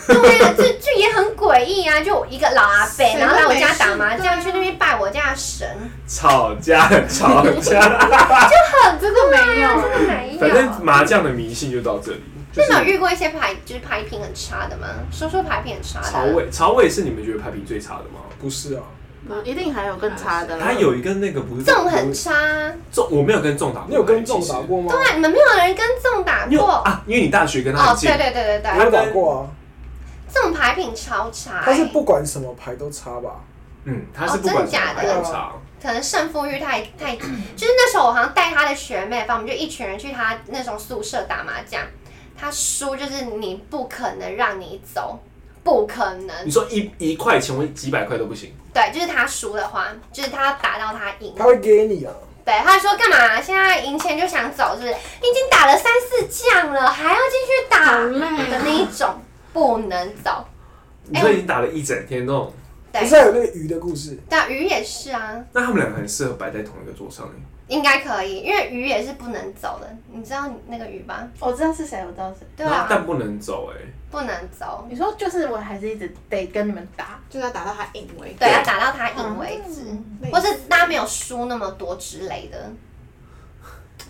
[0.08, 2.00] 对啊，这这也很诡异啊！
[2.02, 5.68] 就一个老阿伯，然后来我家打麻将，去那边拜我家的神，
[6.08, 10.40] 吵架，吵架，就很真的没有，真的没有。
[10.40, 12.24] 反正麻将的迷信就到这里。
[12.54, 14.88] 就是那你有遇过一些牌就是牌品很差的吗？
[15.12, 16.08] 说说牌品很差的。
[16.08, 18.20] 曹伟，曹伟是你们觉得牌品最差的吗？
[18.40, 18.84] 不是啊，
[19.44, 20.60] 一定还有更差的。
[20.60, 22.32] 他有一个那个不是粽很差，
[22.92, 23.90] 重，我没有跟重打过。
[23.90, 24.60] 你有跟重打？
[24.62, 24.94] 过吗？
[24.94, 26.74] 对啊，你们没有人跟重打过。
[26.86, 27.02] 啊？
[27.08, 29.48] 因为你大学跟他哦很，近对，对对对我有，打过啊，
[30.34, 31.66] 粽牌品超差欸。
[31.66, 33.42] 他是不管什么牌都差吧？
[33.86, 35.54] 嗯，他是不管什么牌都差。
[35.82, 41.82] 可能胜负欲太太，就是那时候我好像带他的学妹，反正我们就一群人去他那种宿舍打麻将，
[42.40, 45.20] 他输就是你不可能让你走，
[45.62, 46.50] 不可能你。
[46.50, 51.36] 说一一块钱或几百块都不行，对，就是他输的话，就是他打到他赢。
[51.38, 52.14] 他会给你啊，
[52.46, 53.42] 对，他说干嘛？
[53.42, 54.94] 现在赢钱就想走，是不是？
[55.22, 59.22] 你已经打了三四将了，还要继续打的那一种，
[59.54, 60.46] 不能走。
[61.06, 62.52] 你说已经打了一整天那种，
[62.92, 67.32] 不是，还有那个鱼的故事，但鱼也是啊，那他们两个很适合摆在同一个桌上欸
[67.70, 69.98] 应该可以，因为鱼也是不能走的。
[70.12, 71.26] 你知道那个鱼吧？
[71.40, 72.48] 我知道是谁，我知道是谁。
[72.58, 73.82] 对啊，然后但不能走哎。
[74.12, 74.86] 不能走。
[74.90, 78.40] 你说就是我还是一直得跟你们打，就是要打到他赢为止。
[78.40, 79.82] 对，要打到他赢为止，
[80.30, 82.72] 或是大家没有输那么多之类的。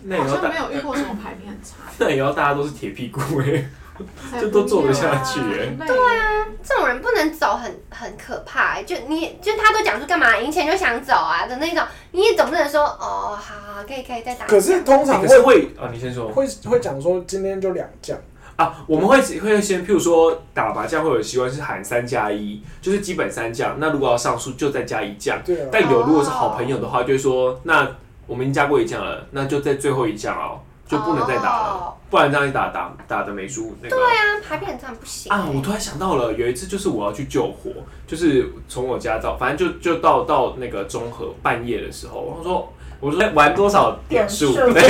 [0.02, 3.64] 那也要大好像没，有遇过什么排名很差 那也要大家都是铁屁股哎，
[3.98, 5.86] 的，就都做得下去哎。
[5.86, 14.46] 对啊，这种人不能走很很可怕、欸，就你就他都讲说干嘛赢钱就想走啊的那种，你也总不能说哦，好好可以可以再打。
[14.46, 18.16] 可是通常可是会会啊，你先说会会讲说今天就两将，
[18.56, 23.76] 啊，我们会会先，譬如说打麻将会有习惯是喊三加一，就是基本三将。
[23.78, 25.40] 那如果要上诉，就再加一将。
[25.44, 27.88] 对啊，但有如果是好朋友的话，就会说那
[28.26, 33.96] 我们已经加过一将了，那就在最后一将哦，就不能再打了，哦不然这样一打打打的没输那个。
[33.96, 37.72] 对啊，牌品很差不行、欸、啊，我突然想到了，有一次就是我要去救火，
[38.06, 44.52] 就是从我家到，反正就就到到那个中和半夜的时候，我说我说玩多少点数？
[44.52, 44.82] 点数对，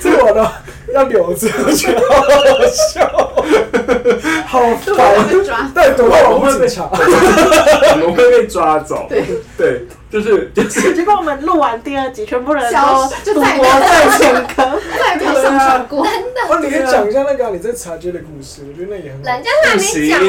[0.00, 0.42] 这个我都
[0.94, 3.06] 要留着，我觉得好好笑，
[4.46, 5.44] 好被烦。
[5.44, 5.70] 抓。
[5.74, 6.96] 但躲到我警察，我
[7.98, 9.04] 们会被抓走。
[9.10, 9.26] 对
[9.58, 14.78] 对， 就是就是结果我们录完第二集，全部人都赌博在前科。
[14.98, 16.04] 再也没有上传过。
[16.04, 20.20] 哦，你可以讲一下那个你在茶街的故事，我觉得那也很好人家还没讲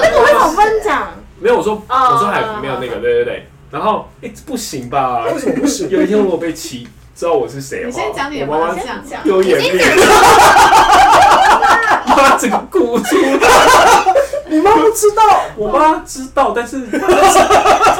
[0.00, 1.12] 那个为什么不能讲？
[1.38, 3.46] 没有我说哦我说还没有那个，对对对。
[3.70, 5.26] 然后哎，不行吧？
[5.26, 5.90] 为什么不行？
[5.90, 9.78] 有一天我被欺，知道我是谁的话你先讲你的我 妈妈方向，讲有眼力，
[12.08, 13.38] 妈整个哭出来。
[14.48, 15.22] 你妈不知道，
[15.56, 17.00] 我妈知道，但是但
[17.32, 17.38] 是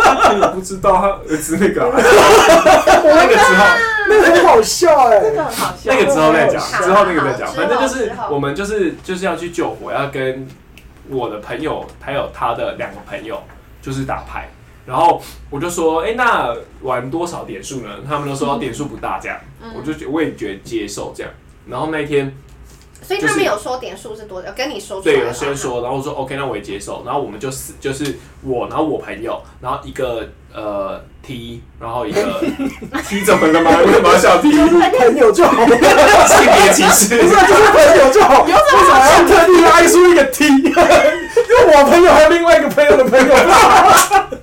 [0.02, 3.64] 她可能不知道她儿子那个啊，那个之后。
[4.08, 5.92] 那个很好笑哎、那个很好笑。
[5.92, 7.52] 那个之后再讲，之后那个再讲。
[7.52, 10.46] 反正就是我们就是就是要去救火，要跟
[11.08, 13.42] 我的朋友还有他的两个朋友
[13.82, 14.48] 就是打牌。
[14.86, 15.20] 然后
[15.50, 17.90] 我就说，哎、那玩多少点数呢？
[18.08, 19.36] 他们都说点数不大，这样，
[19.76, 21.32] 我就觉我也觉得接受这样。
[21.68, 22.32] 然后那一天
[23.06, 25.26] 所以他们有说点数是多少，跟你说出对，来吗？
[25.28, 32.42] 有先说，然后我说 OK，那我也接受，然后我们就四，就是我，然后我朋友，然后一个呃 T，然后一个
[33.08, 33.70] T 怎么了吗？
[33.78, 34.50] 为什么要笑？T？
[34.50, 40.44] 就是朋友就好，性别歧视，不是就是朋友就好，为什么要特地拉出一个 T？
[40.46, 43.34] 因为我朋友还有另外一个朋友的朋友，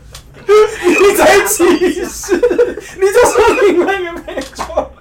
[0.46, 1.64] 你才歧
[2.06, 2.36] 视，
[3.00, 4.92] 你就说另外一个朋友就好，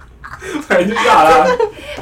[0.67, 1.47] 反正就大啦。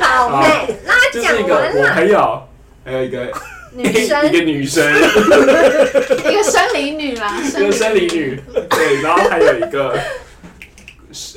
[0.01, 1.81] 好，好没，那讲就是一个完了。
[1.81, 2.49] 我朋友，
[2.85, 3.33] 还有一个
[3.75, 4.27] 女生。
[4.27, 9.97] 一个女生，一个生理女啦，一个生理女，对，然后还有一个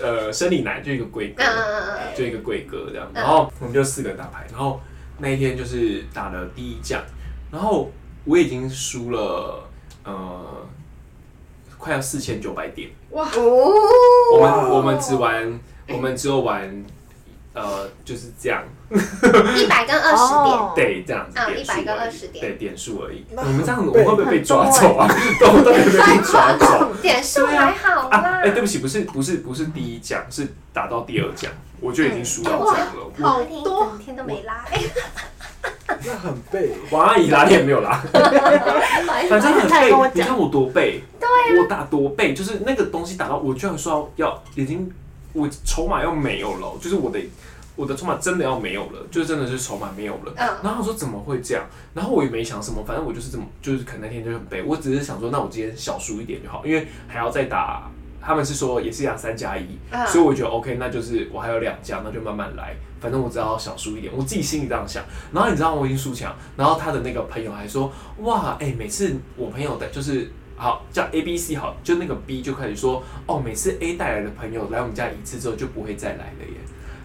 [0.02, 4.82] 呃生理男，就一个贵哥嗯，嗯嗯就一个贵哥这样，然后我们就四个人打牌，然后
[5.20, 7.02] 那一天就是打了第一将，
[7.52, 7.92] 然后
[8.26, 9.68] 我已经输了
[10.04, 10.66] 呃
[11.78, 13.30] 快要四千九百点，哇，
[14.34, 16.84] 我们我们只玩我们只有玩
[17.54, 18.64] 呃就是这样。
[19.56, 23.26] 一百跟二十点，哦对，这样子嗯点数100跟而已20点对点数而已。
[23.32, 25.08] 那我们这样，子我们会不会被抓走啊？
[25.42, 28.22] 都都会被抓走 点数还好啊！
[28.22, 28.42] 啦。
[28.44, 33.12] 哎，对不起，不是不是不是第一奖，是打到第二奖，我就已经输到这样了。
[33.18, 34.64] 我好多整天都没拉，
[36.06, 36.72] 那很背。
[36.92, 38.00] 王阿姨拉也没有拉，
[39.28, 40.08] 反正很背他也跟我。
[40.08, 44.92] 讲你看我多背，对我打多背，就是那个东西打到我居然说要要已经
[45.34, 47.20] 我筹码要没有了，就是我的
[47.76, 50.34] 我的筹码真的要没有了，就真的是筹码没有了。
[50.38, 51.66] 嗯然后我说怎么会这样？
[51.94, 54.62] 然后我也没想什么，反正我就是这么，就是可能那天就很悲。
[54.64, 57.90] 我只是想说，那我今天小输一点就好，因为还要再打。
[58.26, 62.74] 他们是说也是一样三加一，嗯所以我觉得 OK，那就是我还有两家，那就慢慢来。
[63.02, 65.04] 反正我只要小输一点，我自己心里这样想。
[65.34, 76.58] 然后你知道我已经输强，然后他的那个朋友还说，哇，哎、每次我朋友的就是好叫 A B C 好，就那个 B 就开始说，哦，每次 A 带来的朋友来我们家一次之后就不会再来了耶。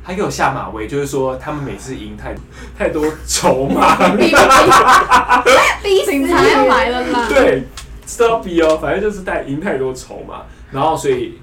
[0.03, 2.35] 还给我下马威，就是说他们每次赢太
[2.79, 4.31] 太多筹码，逼
[6.05, 7.27] 死警察要来了啦！
[7.29, 7.65] 对，
[8.07, 11.39] 知道 B 哦，反正就是带赢太多筹码，然后所以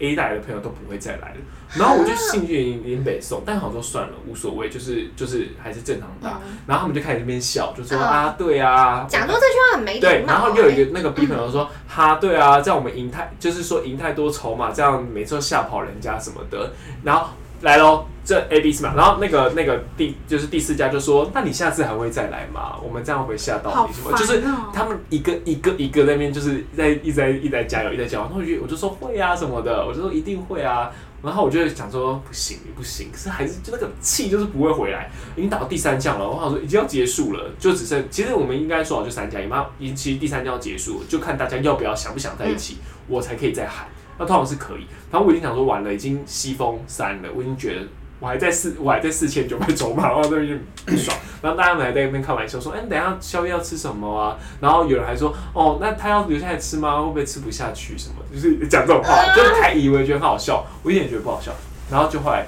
[0.00, 1.36] A 带来的朋友都不会再来了。
[1.74, 6.40] 然后我就兴趣已经北宋，但好像说算了，无所谓，就是就是还是正常打。
[6.66, 10.08] 然后他们就开始那边笑，就说、嗯啊，对啊，讲出这句话很没礼貌。
[10.08, 16.72] 对，然后又有一个那个 B 朋友说，哈，对啊，这样我们赢太，就是说赢太多筹码，这样每次都吓跑人家什么的。
[17.04, 17.28] 然后
[17.62, 22.76] 来喽，这 A B C 嘛，然后那个那个第就是第四家就说，那你下次还会再来吗？
[22.82, 24.10] 我们这样会不会吓到你什么？
[24.10, 24.42] 好烦哦就是
[24.74, 28.24] 他们一个一个一个在那边就是在一直在一直在加油，一直在加油。
[28.24, 30.90] 然后我就我就说会啊什么的，我就说一定会啊。
[31.22, 43.86] 然后我就想说不行不行，可是还是就那个气就是不会回来，已经打到第三将了，我想说已经要结束了，就只剩其实我们应该说好就三将，也嘛，已经其实第三将要结束了，就看大家要不要想不想在一起，我才可以再喊。
[44.18, 47.86] 那通常是可以，然后我已经想说完了，已经西风三了，我已经觉得
[48.18, 51.16] 我还在四，我还在四千九百走嘛，然后那边不爽。
[51.42, 54.36] 然后大家们还在那边开玩笑说，哎、你等一下宵夜要吃什么啊？
[54.60, 57.00] 然后有人还说，哦，那他要留下来吃吗？
[57.00, 58.16] 会不会吃不下去什么？
[58.32, 61.52] 就是讲这种话，就是还以为觉得很好笑，我一点也觉得不好笑。
[61.90, 62.46] 然后就后来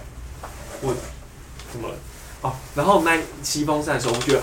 [0.80, 0.95] 我
[1.72, 1.95] 怎么了？
[2.43, 4.40] 哦，然后那西风扇的时候，我觉得。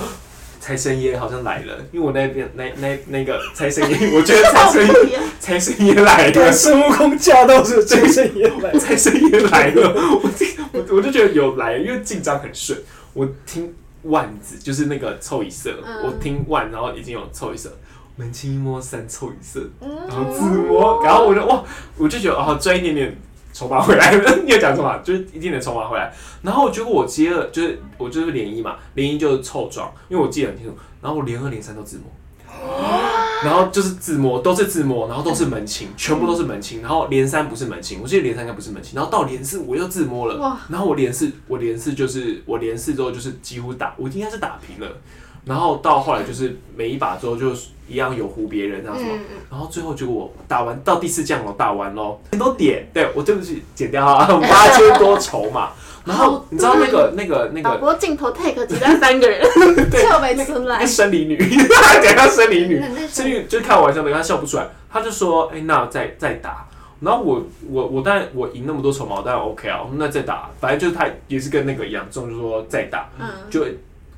[0.61, 10.29] 财神爷好像来了，因为我那边那那那个财神爷，我觉得财神爷 财神爷来了，孙悟空驾到是财神爷来，财神爷来了，我
[10.73, 12.77] 我我就觉得有来，因为进展很顺。
[13.13, 13.73] 我听
[14.03, 17.71] 万字就是那个凑一色，嗯我听万，然后已经有凑一色，
[18.15, 21.63] 门清一摸三凑一色，然后自摸，然后我就哇，
[21.97, 23.17] 我就觉得哦，赚一点点
[23.51, 24.35] 筹码回来了。
[24.45, 24.99] 你有讲错吗？
[25.03, 26.13] 就是一点点筹码回来。
[26.41, 30.73] 然后结果我接了，就是我就是连一嘛，连一就是凑庄，因为我记得很清楚。
[31.01, 32.05] 然后我连二连三都自摸。
[33.43, 36.81] 然后就是自摸，都是自摸，然后都是门清，全部都是门清。
[36.81, 38.95] 然后连三不是门清，我记得连三应该不是门清。
[38.95, 44.97] 然后到连四我又自摸了哇，然后我连四，我连四就是我连四之后就是几乎打，我应该是打平了。
[45.45, 47.51] 然后到后来就是每一把之后就
[47.87, 49.03] 一样有胡别人这样子
[49.49, 55.71] 然后最后结果我打完到第四将我打完喽，很多点，对我对不起，剪掉啊， 八千多筹码。
[56.05, 59.41] 然后你知道那个那个那导个播镜头 take 只带三个人，
[59.91, 60.85] 对就没出来。
[60.85, 61.37] 生理女，
[62.01, 62.81] 讲到生理女。
[63.07, 66.65] 生理女就开玩笑的，他笑不出来，他就说，哎、那再再打。
[67.01, 73.61] 然后我我我当然我赢那么多筹码，我当然 OK 啊，那再打，反正就是他也是跟那个一样，中就说再打，嗯，就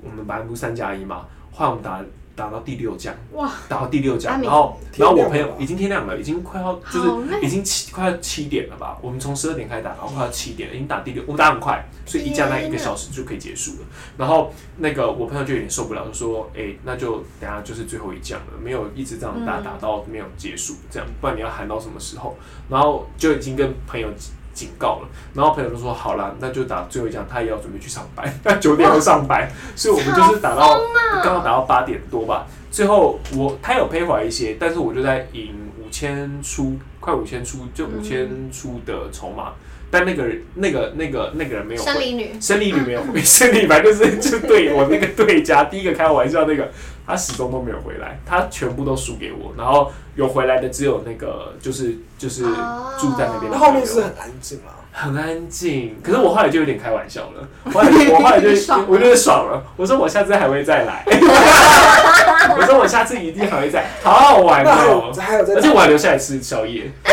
[0.04, 2.00] 我们本来不是三加一嘛，后来我们打
[2.42, 8.98] 打到第六架，哇，打到第六架，然后然后我朋友已经天亮了，已经快要就是已经七快要七点了吧？
[9.00, 13.78] 我们从十二点开始打，然后快要七点了，已经打第六，我们打很快，所以一架那一个小时就可以结束了。
[14.18, 22.36] 然后那个我朋友就有点受不了，就说：“哎、那就等下就是最后一架了，没有一直这样打嗯打到没有结束，这样不然你要喊到什么时候？”
[22.68, 24.08] 然后就已经跟朋友
[24.54, 25.08] 警告了。
[25.34, 30.80] 然后朋友就说好啦，那就打最后一枪，他也要准备去上班，他 九点要上班，所以我们就是打到
[31.24, 32.48] 刚好打到八点多吧。
[32.70, 39.50] 最后我他有赔回来一些，但是我就在赢五千出，快五千出，就五千出的筹码。
[39.50, 39.54] 嗯
[39.94, 41.92] 但那个人，那个、那个、那个人没有回。
[41.92, 43.20] 生理女，生理女没有回。
[43.22, 46.72] 生理反正就是就对我那个对家第一个开玩笑那个，
[47.12, 52.44] 他始终都没有回来，他全部都输给我，然后有回来的只有那个就是就是
[52.98, 53.58] 住在那边的。
[53.58, 54.72] 那后面是很安静嘛？
[54.94, 58.50] 很安静，可是我后来就有点开玩笑了，后来 我后来就
[58.88, 61.04] 我就爽了，我说我下次还会再来，
[62.58, 65.12] 我说我下次一定还会再，好好玩哦，
[65.56, 66.92] 而且我还留下来吃宵夜，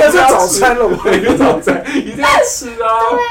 [0.00, 3.24] 要吃早餐了，我一个早餐一定要吃啊，对啊，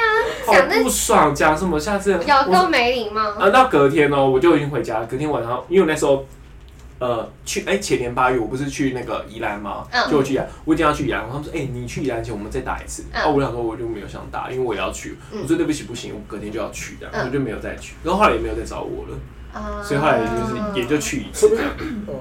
[0.53, 2.17] 好不爽，讲什么下次有
[2.51, 6.25] 够没礼貌啊，到隔天哦，我就已经回家了，隔天晚上，因为那时候。
[6.99, 9.85] 呃，去哎、欸，前年八月我不是去那个宜兰吗？
[9.91, 11.21] 嗯，就我去宜兰，我一定要去宜兰。
[11.27, 13.03] 他们说，哎、欸，你去宜兰前我们再打一次。
[13.11, 15.17] 嗯、啊，我想说我就没有想打，因为我也要去。
[15.33, 17.95] 嗯、我说对不起，不行，我隔天就要去的，嗯、我就没有再去。
[18.05, 19.17] 然后后来也没有再找我了，
[19.53, 21.65] 嗯、所以后来就是也就去一次这样。
[22.07, 22.15] 哦、嗯，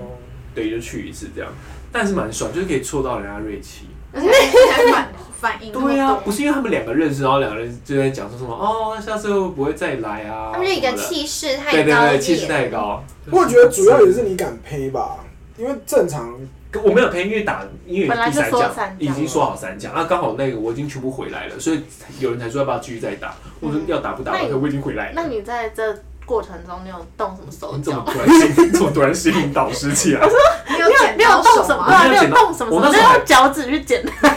[0.52, 1.52] 对，就去一次这样，
[1.92, 3.86] 但是蛮爽，就是可以戳到人家锐气。
[4.12, 4.28] 而 且
[4.72, 5.12] 还蛮
[5.42, 5.72] 反应。
[5.72, 10.52] 对啊，不是因为他们两个认识，然后两个人就在讲说什么哦，下次会不会再来啊？
[10.52, 13.02] 他们就一个气势太高，对对对，气势太高。
[13.30, 15.16] 我觉得主要也是你敢呸吧，
[15.58, 16.38] 因为正常
[16.82, 21.82] 我没有呸，因为打因为第三讲已经说好三讲，啊，刚好那个我已经全部回来了，所以
[22.20, 23.34] 有人才说要不要继续再打。
[23.60, 24.32] 我说要打不打？
[24.60, 25.12] 我已经回来了。
[25.14, 25.92] 那你在这
[26.32, 27.76] 过程中，你有动什么手脚？
[27.76, 30.20] 你怎么突然心，怎么突然心灵导师起来？
[30.24, 31.84] 我说你有没有动什么？
[31.86, 32.74] 对啊，没有动什么？
[32.74, 34.32] 我那时候用脚趾去剪他。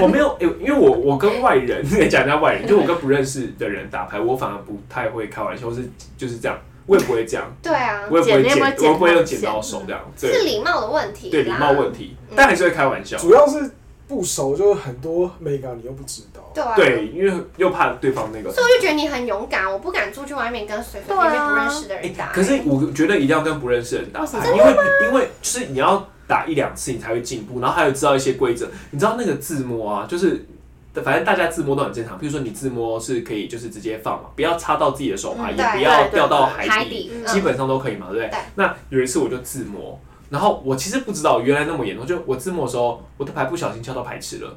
[0.00, 6.56] 我没有，因为我我跟外人， 讲一下外人，就我跟不认识的人打牌，我反而不太会开玩笑，是就是这样，
[6.86, 7.44] 我也不会这样。
[7.60, 10.00] 对啊，我也不会剪，我不会用剪刀手这样。
[10.16, 11.28] 是礼貌的问题。
[11.28, 13.16] 对，礼貌问题，但还是会开玩笑。
[13.18, 13.68] 主要是
[14.08, 16.74] 不熟，就是很多美感你又不知道。
[16.74, 19.70] 对，因为又怕对方那个，所以我就觉得你很勇敢。
[19.70, 22.32] 我不敢出去外面跟随随便便不认识的人打。
[22.32, 24.76] 可是我觉得一定要跟不认识的人打，因为
[25.06, 28.68] 因为就是你要打一两次你才会进步，然后还有知道一些规则。
[28.90, 30.46] 你知道那个自摸啊，就是
[30.94, 32.18] 反正大家自摸都很正常。
[32.18, 38.38] 比如说你自摸是可以就是直接放嘛，不要插到自己的手牌，也不要掉到海底，基本上都可以嘛，对不对？
[38.54, 40.00] 那有一次我就自摸，
[40.30, 44.56] 然后我其实不知道原来那么严重，就我字幕的时候，我的牌不小心敲到排斥了。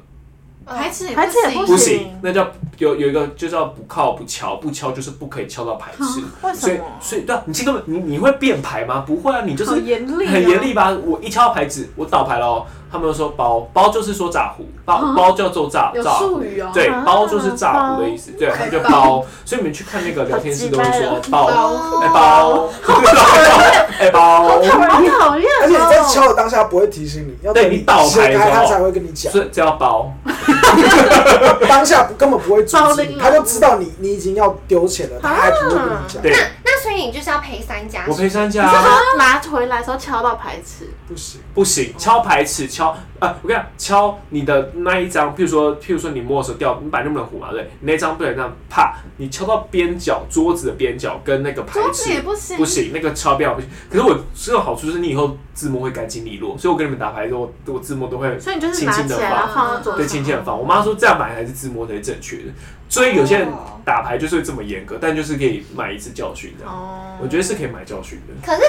[0.66, 1.14] 排斥也
[1.66, 2.48] 不行，那叫
[2.78, 6.20] 有有一个就叫不靠不敲，不敲就是不可以敲到排斥。
[6.54, 9.00] 所以所以对啊，你这个你你会变牌吗？
[9.04, 10.90] 不会啊，你就是很严厉吧？
[11.04, 12.66] 我一敲到牌子，我倒牌喽。
[12.90, 16.40] 他们又说包包就是说炸糊，包包叫做炸炸胡，
[16.72, 19.24] 对，包就是炸糊的意思，对，他们就包。
[19.44, 21.46] 所以你们去看那个聊天室都会说包，
[22.00, 22.68] 哎包，
[24.00, 25.48] 哎包，好讨厌。
[25.62, 30.10] 而且你在敲的当下不会提醒你，要对你倒牌他才会跟你讲，是叫包。
[31.68, 36.22] 当下根本不会阻止你，他就知道你你已经要丢钱了，他还不会跟你讲。
[37.06, 38.70] 你就是要赔三家，我赔三家。
[39.16, 42.96] 拿回来的时候敲到牌池，不行不行，敲牌池敲。
[43.20, 53.68] 啊，我跟你讲，敲你的那一张，譬如说，譬如说你摸的时候掉，你摆那么的虎嘛，对，你那张不能这样，啪，你敲到边角，桌子的边角跟那个牌子不行，不行，那个敲边不行。
[53.90, 58.58] 可是我这个好处就是你以后字幕会干净利落，所以我跟你们打牌的时候，我字幕都会轻
[58.90, 59.18] 轻的
[59.54, 60.58] 放，对，轻轻的放。
[60.58, 62.44] 我妈说这样买还是自摸才是正确的，
[62.88, 63.48] 所以有些人
[63.84, 66.64] 打牌就是会这么严格，但就是可以买一次教训的。
[66.64, 68.34] 哦，我觉得是可以买教训的。
[68.46, 68.62] 可是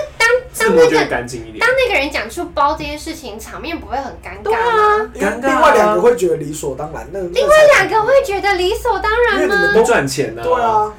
[0.57, 4.43] 当自摸就会干净一点，当那个人讲出包这件事情，场面不会很尴尬。
[4.43, 5.09] 对啊，
[5.41, 7.07] 另外两个会觉得理所当然。
[7.11, 9.73] 那另外两个会觉得理所当然吗？
[9.73, 10.41] 都赚钱呢。
[10.43, 10.93] 对啊，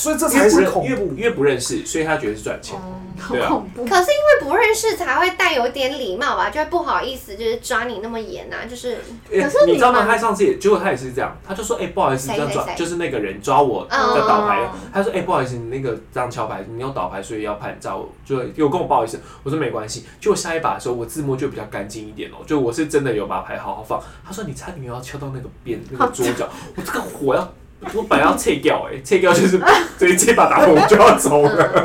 [0.00, 1.14] 所以这才是恐怖。
[1.14, 2.74] 因为不认识，所以他觉得是赚钱。
[3.18, 3.84] 好恐怖。
[3.84, 6.48] 可是因为不认识，才会带有点礼貌吧？
[6.48, 8.56] 就会不好意思，就是抓你那么严呐。
[8.68, 8.96] 就是，
[9.28, 10.06] 可是你知道吗？
[10.06, 20.06] 他上次也，结果他也是这样，他就说：“哎，不好意思，这样抓，就是那个人抓我在倒牌。”他说：“哎，不好意思，你那个这样敲牌，你要倒牌，所以要判照。”就有跟我不好意思，我说没关系。
[20.18, 22.36] 就下一把的时候，我自摸就比较干净一点哦。
[22.46, 24.02] 就我是真的有把牌好好放。
[24.24, 27.46] 他说：“你差点要敲到那个边那个桌角， 我这个火要。”
[27.94, 29.58] 我本来要撤掉哎，撤掉就是
[29.98, 31.84] 这这把打我就要走了，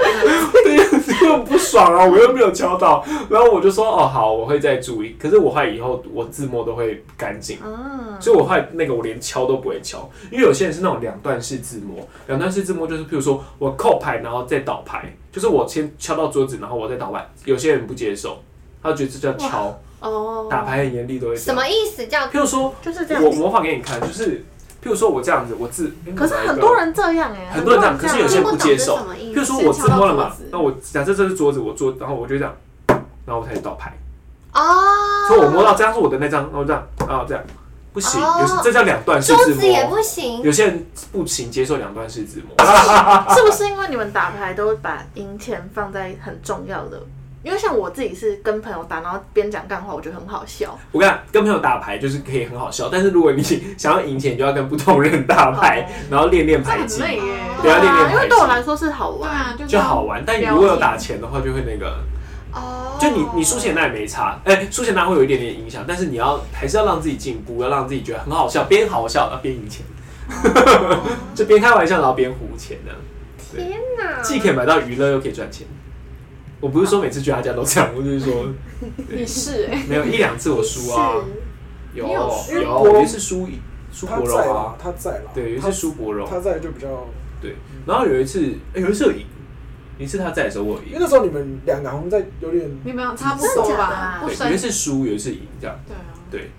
[0.63, 0.77] 对，
[1.19, 2.05] 就很不爽啊！
[2.05, 5.15] 我又没有敲到，然后我就说哦好，我会再注意。
[5.17, 7.57] 可是我怕以后我自摸都会干净，
[8.19, 17.25] 所以我怕那个我连敲都不会敲，因为有些人是那种两段式自摸，两段式自摸就是譬如说我扣牌然后再倒牌，就是我先敲到桌子然后我再倒牌。
[17.45, 18.43] 有些人不接受，
[18.83, 21.35] 他觉得这叫敲哦，打牌很严厉都会。
[21.37, 22.27] 什么意思叫？
[22.27, 24.43] 譬如说就是这样，我模仿给你看，就是。
[24.85, 28.99] 譬如说我这样子，我自，可是很多人这样哎，很多人这样，可是有些人不接受。
[29.17, 32.55] 譬如说我自摸了嘛，那我假设这是桌子，我桌，然后我就这样，
[33.25, 33.97] 然后我开始倒牌。
[34.53, 34.61] 哦。
[35.27, 37.43] 所以我摸到这张是我的那张，然后这样，然后这样，
[37.93, 42.55] 不行，哦有些这叫两段式自桌子也，不行，有些人不行接受两段式自摸。
[43.33, 47.01] 是不是因为你们打牌都会把赢钱放在很重要的？
[47.45, 50.75] 因为像我自己是跟朋友打，然后边讲干话，我觉得很好笑。
[50.91, 53.43] 我跟你讲跟朋友打牌就是可以很好笑，但是如果你
[53.77, 57.21] 想要赢钱，你就要跟不同人打牌，然后练练牌技，很累耶。
[57.61, 59.29] 对啊练练因为对我来说是好玩。
[59.29, 60.23] 对啊，就就好玩。
[60.25, 61.99] 但你如果有打钱的话，就会那个，
[62.51, 69.85] 哦，就你你输钱那也没差，哎、输钱那会有一点点影响，但是你要还是要让自己进步，要让自己觉得很好笑，边好笑要边赢钱，
[71.35, 72.91] 就边开玩笑然后边胡钱的，
[73.55, 75.67] 天哪，既可以买到娱乐又可以赚钱。
[76.65, 78.47] 我不是说每次去他家都这样， 我就是说
[79.07, 81.13] 你是哎， 没有一两次我输啊，
[81.93, 83.47] 有有有，一次输
[83.91, 87.07] 输他博荣啊，，他在了，对，有一次输博荣，他在就比较，
[87.39, 87.55] 对，
[87.85, 88.41] 然后有一次，
[88.73, 89.27] 哎有一次有赢，
[89.99, 96.01] 有一次他在的时候我有赢，因为那时候你们两个好像在有点，你们差不多吧对有一次输，有一次赢，这样，对啊，
[96.31, 96.49] 对，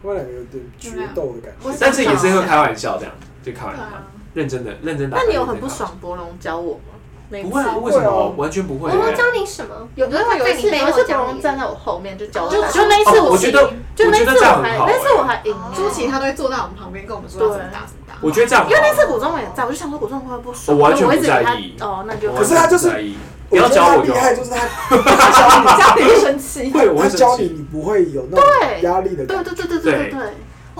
[0.00, 1.76] 他们两个有点决斗的感觉。
[1.78, 3.82] 但是也是会开玩笑这样，就开玩笑
[4.32, 5.18] 认真的认真打。
[5.18, 6.94] 那你有很不爽博龙教我吗？
[7.30, 8.34] 不会啊，为什么？
[8.36, 8.96] 完全不会欸。
[8.96, 9.88] 我们教你什么？
[9.94, 11.32] 有的有一次，有一次博后教你。
[11.32, 15.90] 龙站在我后面就教我就，就那一次我觉得，就那一次我觉得这样我还很好那次我还赢哦朱了。
[15.90, 18.14] 琪他都会坐在我们旁边跟我们说要怎么打怎么打。
[18.20, 22.90] 我觉得这样，因为那次古中也在，我就想说古中会不会不爽，我完全不我一直给他在意哦，那就我可是他就是
[23.48, 24.58] 不要我觉得他教我就好厉害，就是他
[24.96, 26.70] 他教你，家里会生气。
[26.70, 27.16] 会，我他会。
[27.16, 29.36] 教你你不会有那种对压力的对。
[29.36, 30.20] 对对对对对对，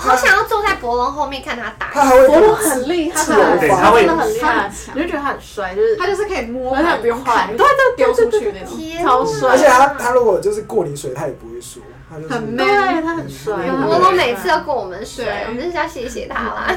[0.09, 1.91] 我好想要坐在博龙后面看他打。
[1.93, 8.79] 他还会博龙很厉害，他发真的很厉害你就觉得他很帅，就是他就是可以摸，而且不用看，对对丢出去那种。
[9.05, 16.65] 超帅而且他他如果就是过你水，他也不会输，他就是很对 man 他很帅，嗯博龙每次都过我们水，我们就是要谢谢他啦。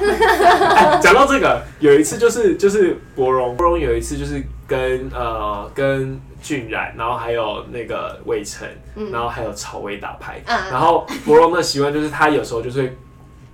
[0.76, 12.98] 哎讲到这个，有一次就是就是博荣，博荣有一次就是跟呃跟俊然，然后还有那个魏晨，嗯然后还有曹薇打牌，嗯然后博荣的习惯就是他有时候就是会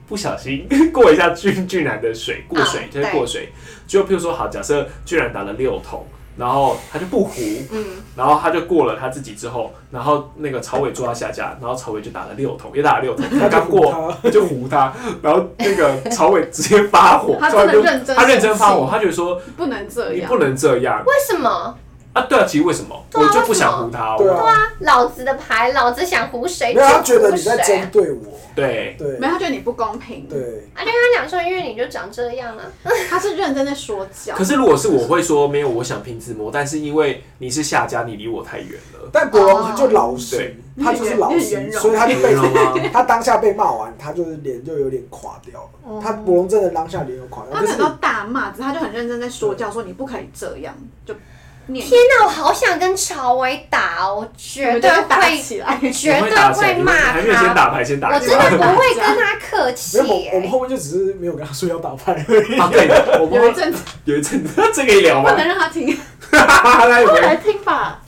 [0.10, 3.50] 不小心过一下俊俊然的水，过水、嗯就是过水，
[3.88, 6.06] 就譬如说好，假设俊然打了六桶。
[6.38, 7.86] 然后他就不胡，嗯，
[8.16, 14.30] 然后他就过了他自己之后，然后那个曹伟坐他下家，然后曹伟就打了六桶，也打了六桶， 他刚过他。
[14.30, 21.04] 就胡他，然后那个曹伟直接发火， 他突然就真的认真他认真发火，他觉得说不能这样，你不能这样。
[21.06, 21.76] 为什么？
[22.12, 27.90] 啊，对啊，其实为什么我就不想胡他，我对啊，老子的牌，老子想胡谁没有他觉得你在针谁。
[27.92, 30.28] 对我，对对没有，他觉得你不公平。
[30.28, 32.64] 对，啊，就跟他讲说，因为你就长这样啊。
[33.10, 34.36] 他是认真在说教。
[34.36, 42.36] 可是如果是我会说没有，我想拼自摸，但是因为你是下家，你离我太远了，但博龙就老实对，他就是老实，所以他就被
[42.92, 46.02] 他当下被骂完，他就是脸就有点垮掉了。
[46.02, 51.24] 他博龙真的当下脸有垮掉，他没有到大骂，他就很认真在说教，说你不可以这样，就念。
[51.68, 51.86] 天
[52.18, 55.78] 哪，我好想跟朝伟打哦，我绝对会，起来。
[55.94, 57.54] 绝对会骂你们还没有先。
[57.54, 60.50] 打牌，先打我真的不会跟他客气没有，我我们。
[60.50, 62.60] 后面就只是没有跟他说要打牌而已。
[62.60, 62.88] 啊，对，
[63.20, 65.48] 我们有一阵子有一阵子， 这可以聊吗不能？
[65.48, 65.96] 让他听。
[66.32, 68.02] 他有没有后来听吧，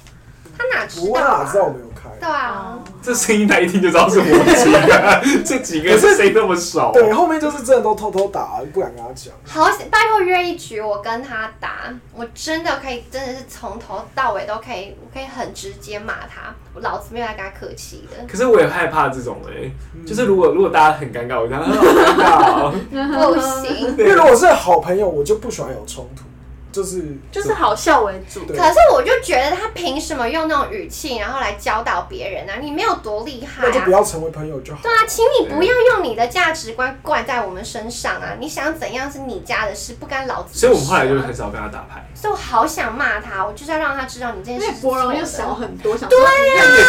[0.58, 1.74] 他哪知道哪知道我啊？
[1.76, 2.10] 没有开。
[2.20, 6.92] 对啊， 这声音他一听就知道是我们几个，这几个是谁那么熟？
[6.94, 9.34] 对，后面就是真的都偷偷打，不敢跟他讲。
[9.46, 18.26] 好，拜托约一局，我跟他打，我真的可以，真的是从头到尾都可以，我可以很直接骂他，我老子没有来跟他客气的。
[18.28, 19.72] 可是我也害怕这种哎、
[20.06, 22.74] 就是如果如果大家很尴尬，我觉得很好尴尬哦。
[23.34, 23.90] 不行。
[23.98, 26.24] 因为如果是好朋友，我就不喜欢有冲突，
[26.72, 28.46] 就是就是好笑为主。
[28.46, 32.58] 对可是我就觉得他凭什么用那种语气，然后来教导别人啊？
[32.62, 34.00] 你没有多厉害那就不啊！
[34.00, 34.80] 要成为朋友就好。
[34.84, 38.36] 对啊，请你不要用你的价值观灌在我们身上啊！
[38.40, 40.70] 你想怎样是你家的事，不干老子的事啊。
[40.70, 42.06] 所以我们后来就是很少跟他打牌。
[42.14, 44.82] 所以我好想骂他，我就是要让他知道你这件事是错的。
[44.82, 46.26] 博荣又小很多，想说啊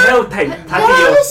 [0.03, 0.53] 他又太是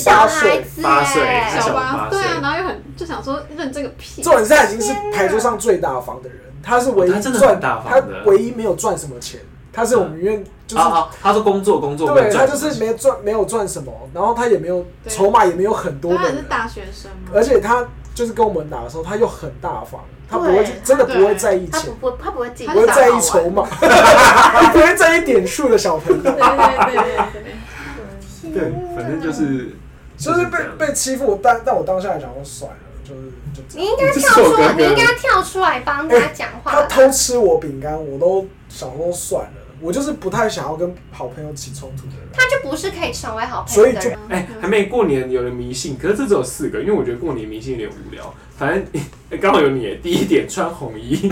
[0.03, 4.21] 小孩子八岁哎小小八，岁对啊，然后又很就想说认这个屁。
[4.21, 9.39] 重点是他已经是牌桌上最大方的人，他是唯一赚，大方他唯一没有赚什么钱，
[9.71, 21.71] 他是我们院就是啊啊，他说工作工作，对，他就是没赚没有赚什么，然后他也没有筹码，也没有很多的人，他是大学生嘛，而且他就是跟我们打的时候，他又很大方，他不会真的不会在意钱。
[21.71, 26.21] 他不，他不会记，他不会在意筹码， 他不会在意点数的小朋友。
[26.21, 27.03] 对，对对对
[27.33, 29.75] 对对，反正就是
[30.17, 33.79] 就是被被欺负，但但我当下来讲我算了，就是就。
[33.79, 36.83] 你应该跳出，你应该跳出来帮他讲话他。
[36.83, 42.27] 偷吃我饼干，我都想说算了，我就是不太想要跟好朋友起冲突的人。
[42.33, 44.19] 他就不是可以成为好朋友所以就友的人。
[44.29, 48.33] 哎、还没过年有人迷信，可是这只有四个，因为我觉得过年迷信有点无聊。
[48.57, 48.85] 反正
[49.31, 51.27] 哎刚、好有你，第一点穿红衣，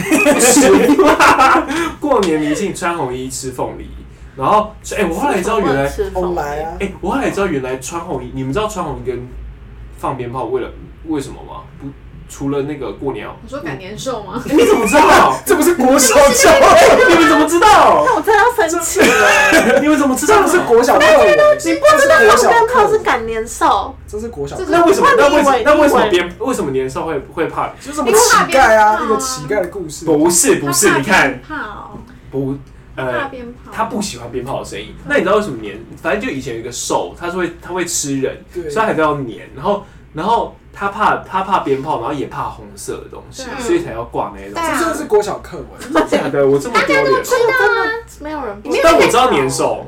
[2.00, 3.88] 过年迷信穿红衣吃凤梨，
[4.36, 9.28] 然后哎、我后来知道原来哎、吃后来啊，我后来知道原来穿红衣，你们知道穿红衣跟
[9.98, 10.72] 放鞭炮为了
[11.08, 11.64] 为什么吗？
[11.80, 11.88] 不
[12.28, 14.40] 除了那个过年哦，你说赶年兽吗？
[14.46, 15.36] 你怎么知道？
[15.44, 16.52] 这不是国小教，
[17.10, 18.04] 你们怎么知道？
[18.06, 19.80] 那我真的要生气了。
[19.82, 20.36] 你们怎么知道？
[20.36, 25.08] 这不是国小课文，你不知道放鞭炮是课，赶年兽，这是国小那为什么？
[25.18, 25.58] 那为什么？
[25.66, 26.36] 那为什么鞭？
[26.38, 27.70] 为什么年兽会会怕？
[27.82, 30.06] 就是什么乞丐啊，因为怕鞭炮啊一个乞丐的故事。
[30.06, 31.98] 不是不是，你看鞭炮，
[32.30, 32.56] 不
[32.96, 34.94] 怕呃，鞭炮，他不喜欢鞭炮的声音。
[35.08, 35.80] 那你知道为什么年？
[36.00, 39.50] 反正就以前有一个兽，它是会它会吃人，所以它还是要年。
[39.56, 39.84] 然后
[40.14, 44.54] 然后他怕他怕鞭炮，然后也怕红色的东西，所以才要挂那种。
[44.56, 45.68] 这真的是国小课文。
[45.78, 46.48] 真的假的？
[46.48, 47.22] 我这么丢脸哦。
[47.22, 47.54] 真的
[48.22, 48.84] 没有人不知道。
[48.86, 49.86] 但我知道年兽。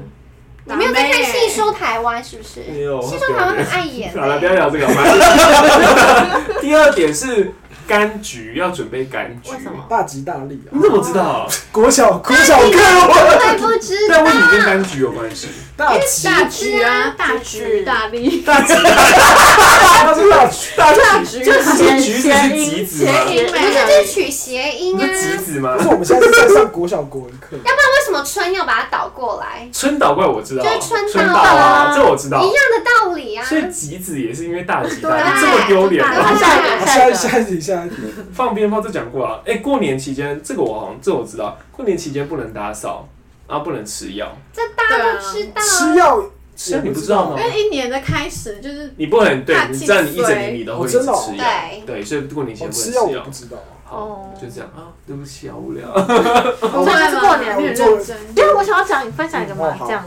[0.65, 2.59] 你没有在看《戏说台湾》是不是？
[2.69, 4.57] 没有戏说台湾很爱演、好了，不要欸。
[4.57, 4.85] 聊这个。
[6.59, 7.53] 第二点是
[7.89, 9.51] 柑橘，要准备柑橘。
[9.53, 9.85] 为什么？
[9.89, 10.69] 大吉大利啊！
[10.71, 11.47] 你怎么知道？
[11.71, 15.47] 国小国小课文，会不知道但为什么跟柑橘有关系？
[15.77, 23.11] 大吉大橘啊，大橘橘大利，大吉，它是大橘，大大橘橘就是橘子是橘子吗？
[23.25, 25.07] 不是，这是取谐音啊。
[25.07, 25.83] 橘子吗不？
[25.83, 29.67] 是我们现在是在上国小国文课，要不然为什么春要把它倒过来？
[29.73, 32.45] 春岛怪我知道，就是春春岛岛啊，啊这我知道一。
[32.45, 33.43] 样的道理啊。
[33.43, 36.03] 所以橘子也是因为大吉大利，这么丢脸？
[36.05, 37.15] 下一个，下一个。
[37.15, 37.95] 下一下一题下一题，
[38.33, 39.41] 放鞭炮这讲过了。
[39.45, 43.07] 哎，过年期间，这个我好像这我知道，过年期间不能打扫，
[43.51, 44.33] 然后不能吃药。
[44.53, 45.61] 这大家都知道啊。
[45.61, 47.43] 吃药吃药你不知道吗因？
[47.43, 53.31] 为一年的开始就是你不能对大，你知道你一整年你都会一直吃药，对对，所以过年前不能我吃药不。
[53.31, 55.89] 知道，好哦，就这样啊，对不起啊，无聊。
[55.91, 60.05] 我真的是过年你很认真，因为我想要讲你分享一个麻将，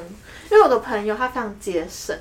[0.50, 2.16] 因为我的朋友他非常节省，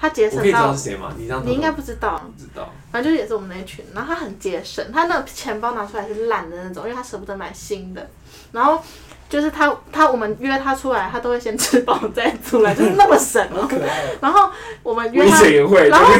[0.00, 1.12] 他节我可以知道省到是谁吗？
[1.16, 2.72] 你这样你应该不知道，不知道。
[2.90, 8.08] 反正就是也是我们那一群，然后他很节省，他那个钱包拿出来是烂的那种，因为他舍不得买新的，
[8.52, 8.82] 然后。
[9.28, 13.62] 就是他，他我们约他出来，他都会先吃饱再出来， 就是那么神哦。
[13.62, 14.04] 好可爱。
[14.20, 14.48] 然后
[14.82, 15.42] 我们约他，
[15.88, 16.14] 然后。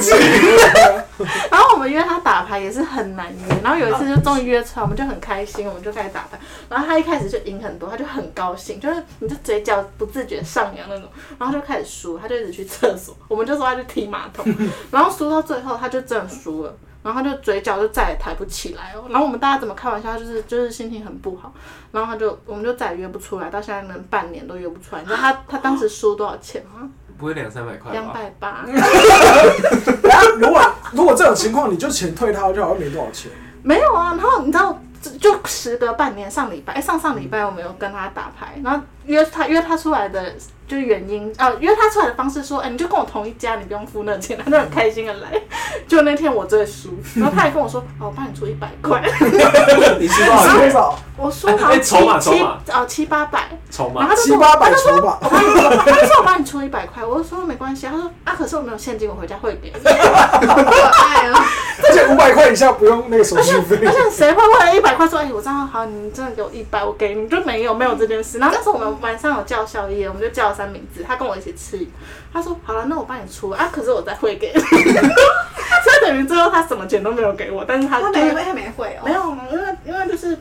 [1.48, 6.36] 然后我们约他打牌也是很难约，然后有一次就终于约出来，我们就很开心，我们就开始打牌。
[6.68, 14.44] 然后他一开始就赢很多，他就很高兴，就是你就嘴角不自觉上扬那种，然后就开始输，他就一直去厕所，我们就说他去踢马桶，
[14.90, 16.74] 然后输到最后他就真的输了。
[17.04, 21.52] 然后他就嘴角就再也抬不起来哦，然后我们大家怎么开玩笑，就是就是心情很不好，
[21.92, 25.02] 然后他就我们就再也约不出来，到现在能半年都约不出来。
[25.02, 26.88] 你知道他他当时输多少钱吗？
[27.16, 27.92] 不会两三百块吧？
[27.92, 28.64] 两百八。
[30.02, 30.60] 然后如果
[30.92, 33.30] 如果这种情况，你就钱退他就好像没多少钱。
[33.62, 40.32] 没有啊，然后你知道，就就时隔半年，上礼拜，哎，上上礼拜我们有跟他打牌，然后约他约他出来的
[40.66, 45.28] 就是原因，呃，约他出来的方式说，哎，你就跟我同一家，你不用付那钱，他就很开心的来。
[45.86, 49.02] 就那天我最输，然后他还跟我说，哦，我帮你出一百块，
[50.00, 50.70] 你输多少多？
[50.70, 50.98] 少？
[51.16, 59.78] 我输好七筹码筹七码哦七八百，筹码然后他就说七八百他就说筹码我帮你，他就说我帮你出一百块，我就说没关系，他说啊，可是我没有现金，我回家汇给你。
[59.84, 61.34] 好可爱哦。
[61.94, 63.92] 而且五百块以下不用那个手续费而。
[63.92, 68.38] 且谁会为了一百块说，哎、我账号好，你真的给我一百，我给你，就没有没有这件事。
[68.38, 71.86] 然后那时候我们晚上有叫宵夜，我们就叫了三明治，他跟我一起吃，
[72.32, 74.60] 他说好了，那我帮你出啊，可是我再汇给你。
[75.84, 80.36] 所以等于最后他什么钱都没有给我，但是他就是他没他没会哦，没有，因为因为就是。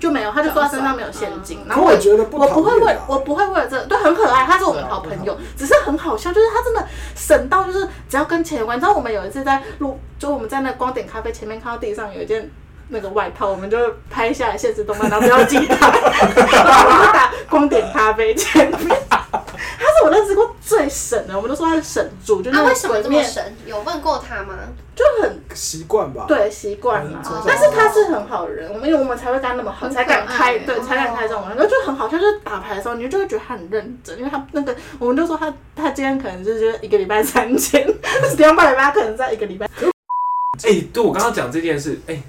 [0.00, 6.84] 就没有，他就说他身上没有现金，然后可我觉得不我不会为我不会为了这个，对，很可爱，他是我们好朋友，只是很好笑，就是他真的
[7.14, 8.78] 省到就是只要跟钱有关。
[8.78, 12.50] 你知道我们有一次在路，就我们在那光点咖啡前面看到地上有一件
[12.88, 13.76] 那个外套，我们就
[14.10, 15.90] 拍下来现实动漫，然后不要记他，
[16.50, 18.98] 然后打光点咖啡前面。
[19.82, 23.42] 他是我认识过最省的，我们都说他是省猪，就啊，那为什么这么省？
[23.64, 24.54] 有问过他吗？
[24.94, 26.26] 就很习惯吧。
[26.28, 27.42] 对，习惯了嗯。
[27.46, 32.18] 但是他是很好的人，我们因为我们才会跟他那么好，很才敢开，对，哦才敢开这种玩笑，就很好笑。
[32.18, 37.86] 就是打牌的时候，你就会觉得他很认真，因为他那个，我们就说他他今天可能就是一个礼拜三千，
[38.36, 39.66] 两百八可能在一个礼拜。
[40.62, 42.22] 哎，对我刚刚讲这件事，哎，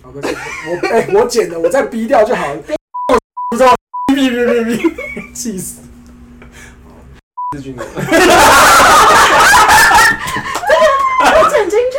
[0.00, 2.60] 好，的我 哎、我剪的，我再逼掉就好了。
[3.50, 3.74] 不知道，
[4.14, 5.80] 逼逼逼逼逼，气死！
[7.56, 7.90] 志军的，我
[11.48, 11.96] 剪进去，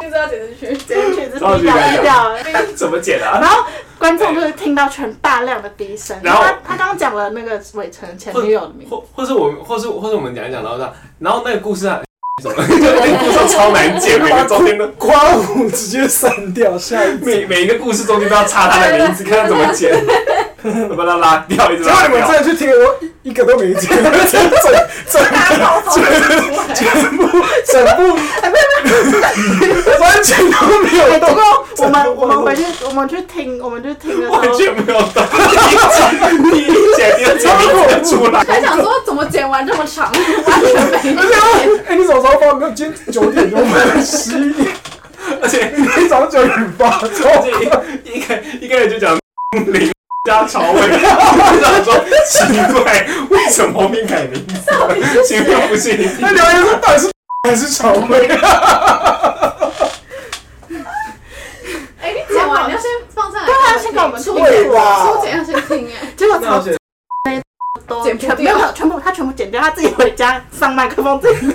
[0.00, 0.76] 就知道剪进去。
[0.86, 1.68] 剪进去，这是超级低
[2.02, 2.72] 调低尴尬调。
[2.76, 3.40] 怎么剪啊？
[3.40, 3.64] 然后
[3.98, 12.00] 观众就是听到全大量的低声，然后他他刚刚讲了那个伟成前女友的名字，或或是我们，或是或是我们讲一讲，然后这样，然后那个故事啊，
[12.40, 12.54] 什么？
[12.64, 19.92] 就那个故事超难剪，每个中间都刮胡直接删掉，下一每每一个故事中间都要插他的名字， 看他怎么剪。
[20.90, 22.06] 我把它拉掉，一直结果拉。
[22.06, 24.02] 你们真的去听，我一一个都没听，整
[24.32, 24.42] 整
[25.10, 25.28] 整个
[26.74, 26.84] 全
[27.16, 27.22] 部
[27.66, 28.00] 整部，
[30.00, 31.42] 完全都没有动过。
[31.78, 35.22] 我们我们回去我们去听我们去听的时候，完全没有动，
[36.50, 36.72] 第一集
[37.16, 37.44] 第一集
[37.88, 40.10] 剪出来，还想说怎么剪完这么长，
[40.46, 41.28] 完全没有。
[41.86, 42.54] 哎、你什么时候发？
[42.54, 44.68] 没有，今天九点钟发，十一点，
[45.42, 47.08] 而且你早上九点发，而
[47.42, 49.18] 且一一开一开始就讲
[49.66, 49.92] 林
[50.26, 50.82] 家朝伟，我
[51.62, 51.94] 想说
[52.26, 52.42] 奇
[52.74, 54.58] 怪，为什么没改名字？
[55.24, 57.08] 请问不是你那留言说到底是
[57.48, 58.28] 还是朝伟？
[62.02, 63.46] 哎，你讲完你要先放上来。
[63.46, 65.92] 对啊先给我们初听剪，对吧初剪要先听哎。
[66.16, 66.76] 结果超那些
[67.86, 71.54] 都剪掉全没有全部他全部剪掉，他自己回家上麦克风自己录，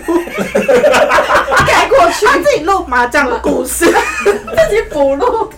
[1.68, 5.52] 盖过去，他自己录麻将的故事，自己补录，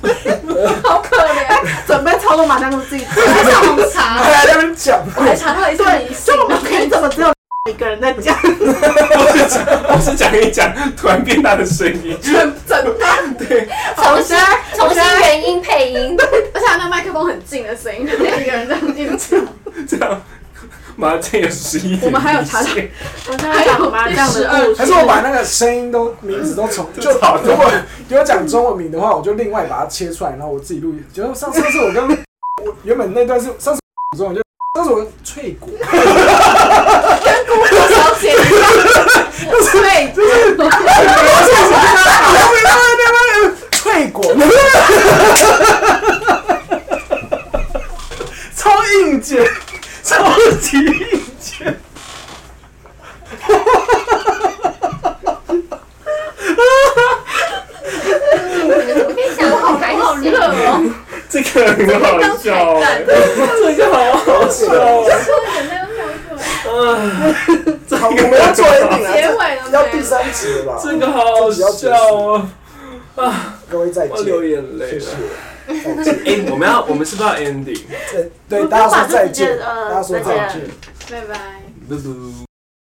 [0.83, 1.43] 好可怜。
[1.85, 3.25] 准备超多麻将故事自己讲。
[3.33, 7.31] 还上网查，还在那边讲，我还查到一对，信就我们可以怎么只有
[7.69, 8.35] 一个人在讲？
[8.43, 14.37] 我是讲我是讲一讲，突然变大的声音，整整段，对，重新
[14.75, 16.17] 重新原音配音，
[16.53, 19.39] 而且他那麦克风很近的声音，就 是一个人这样一直讲。
[19.87, 20.21] 这样
[20.95, 27.71] 麻将有十一点，我们还有查到我现在讲麻将的故事，还是我把那个声音都名字都重，就 就好如果
[28.09, 30.93] 有讲中文名的话，我就另外把它切出来，然后我自己录。
[31.11, 32.07] 就上上次我跟
[32.65, 33.81] 我原本那段是上次
[34.17, 34.41] 中文就
[34.75, 38.69] 上次我跟翠果，跟姑姑小姐一样，
[39.71, 40.29] 对， 就是
[43.71, 44.23] 翠果，
[48.55, 49.43] 超硬件，
[50.03, 50.15] 超
[50.61, 51.75] 级硬件。
[58.65, 58.69] 我
[59.07, 60.27] 跟你讲，好开好热。
[60.39, 60.93] 哦，
[61.29, 62.05] 这个很好
[62.37, 62.47] 笑，
[63.05, 65.07] 这个好好笑哦，
[65.55, 67.99] 眼泪都跳出来。
[67.99, 70.69] 好，我们要做 ending 结，尾了要第三集了吧？
[70.83, 71.67] 这个好好笑
[72.13, 72.45] 哦，
[73.69, 75.07] 各位再见，我流眼泪谢了谢。。
[76.25, 77.81] 哎，我们要，我们是不是要 ending？
[78.11, 80.61] 对，对，大家说再见，大家说再见。
[81.09, 81.61] 拜拜。
[81.87, 82.42] 嘟嘟。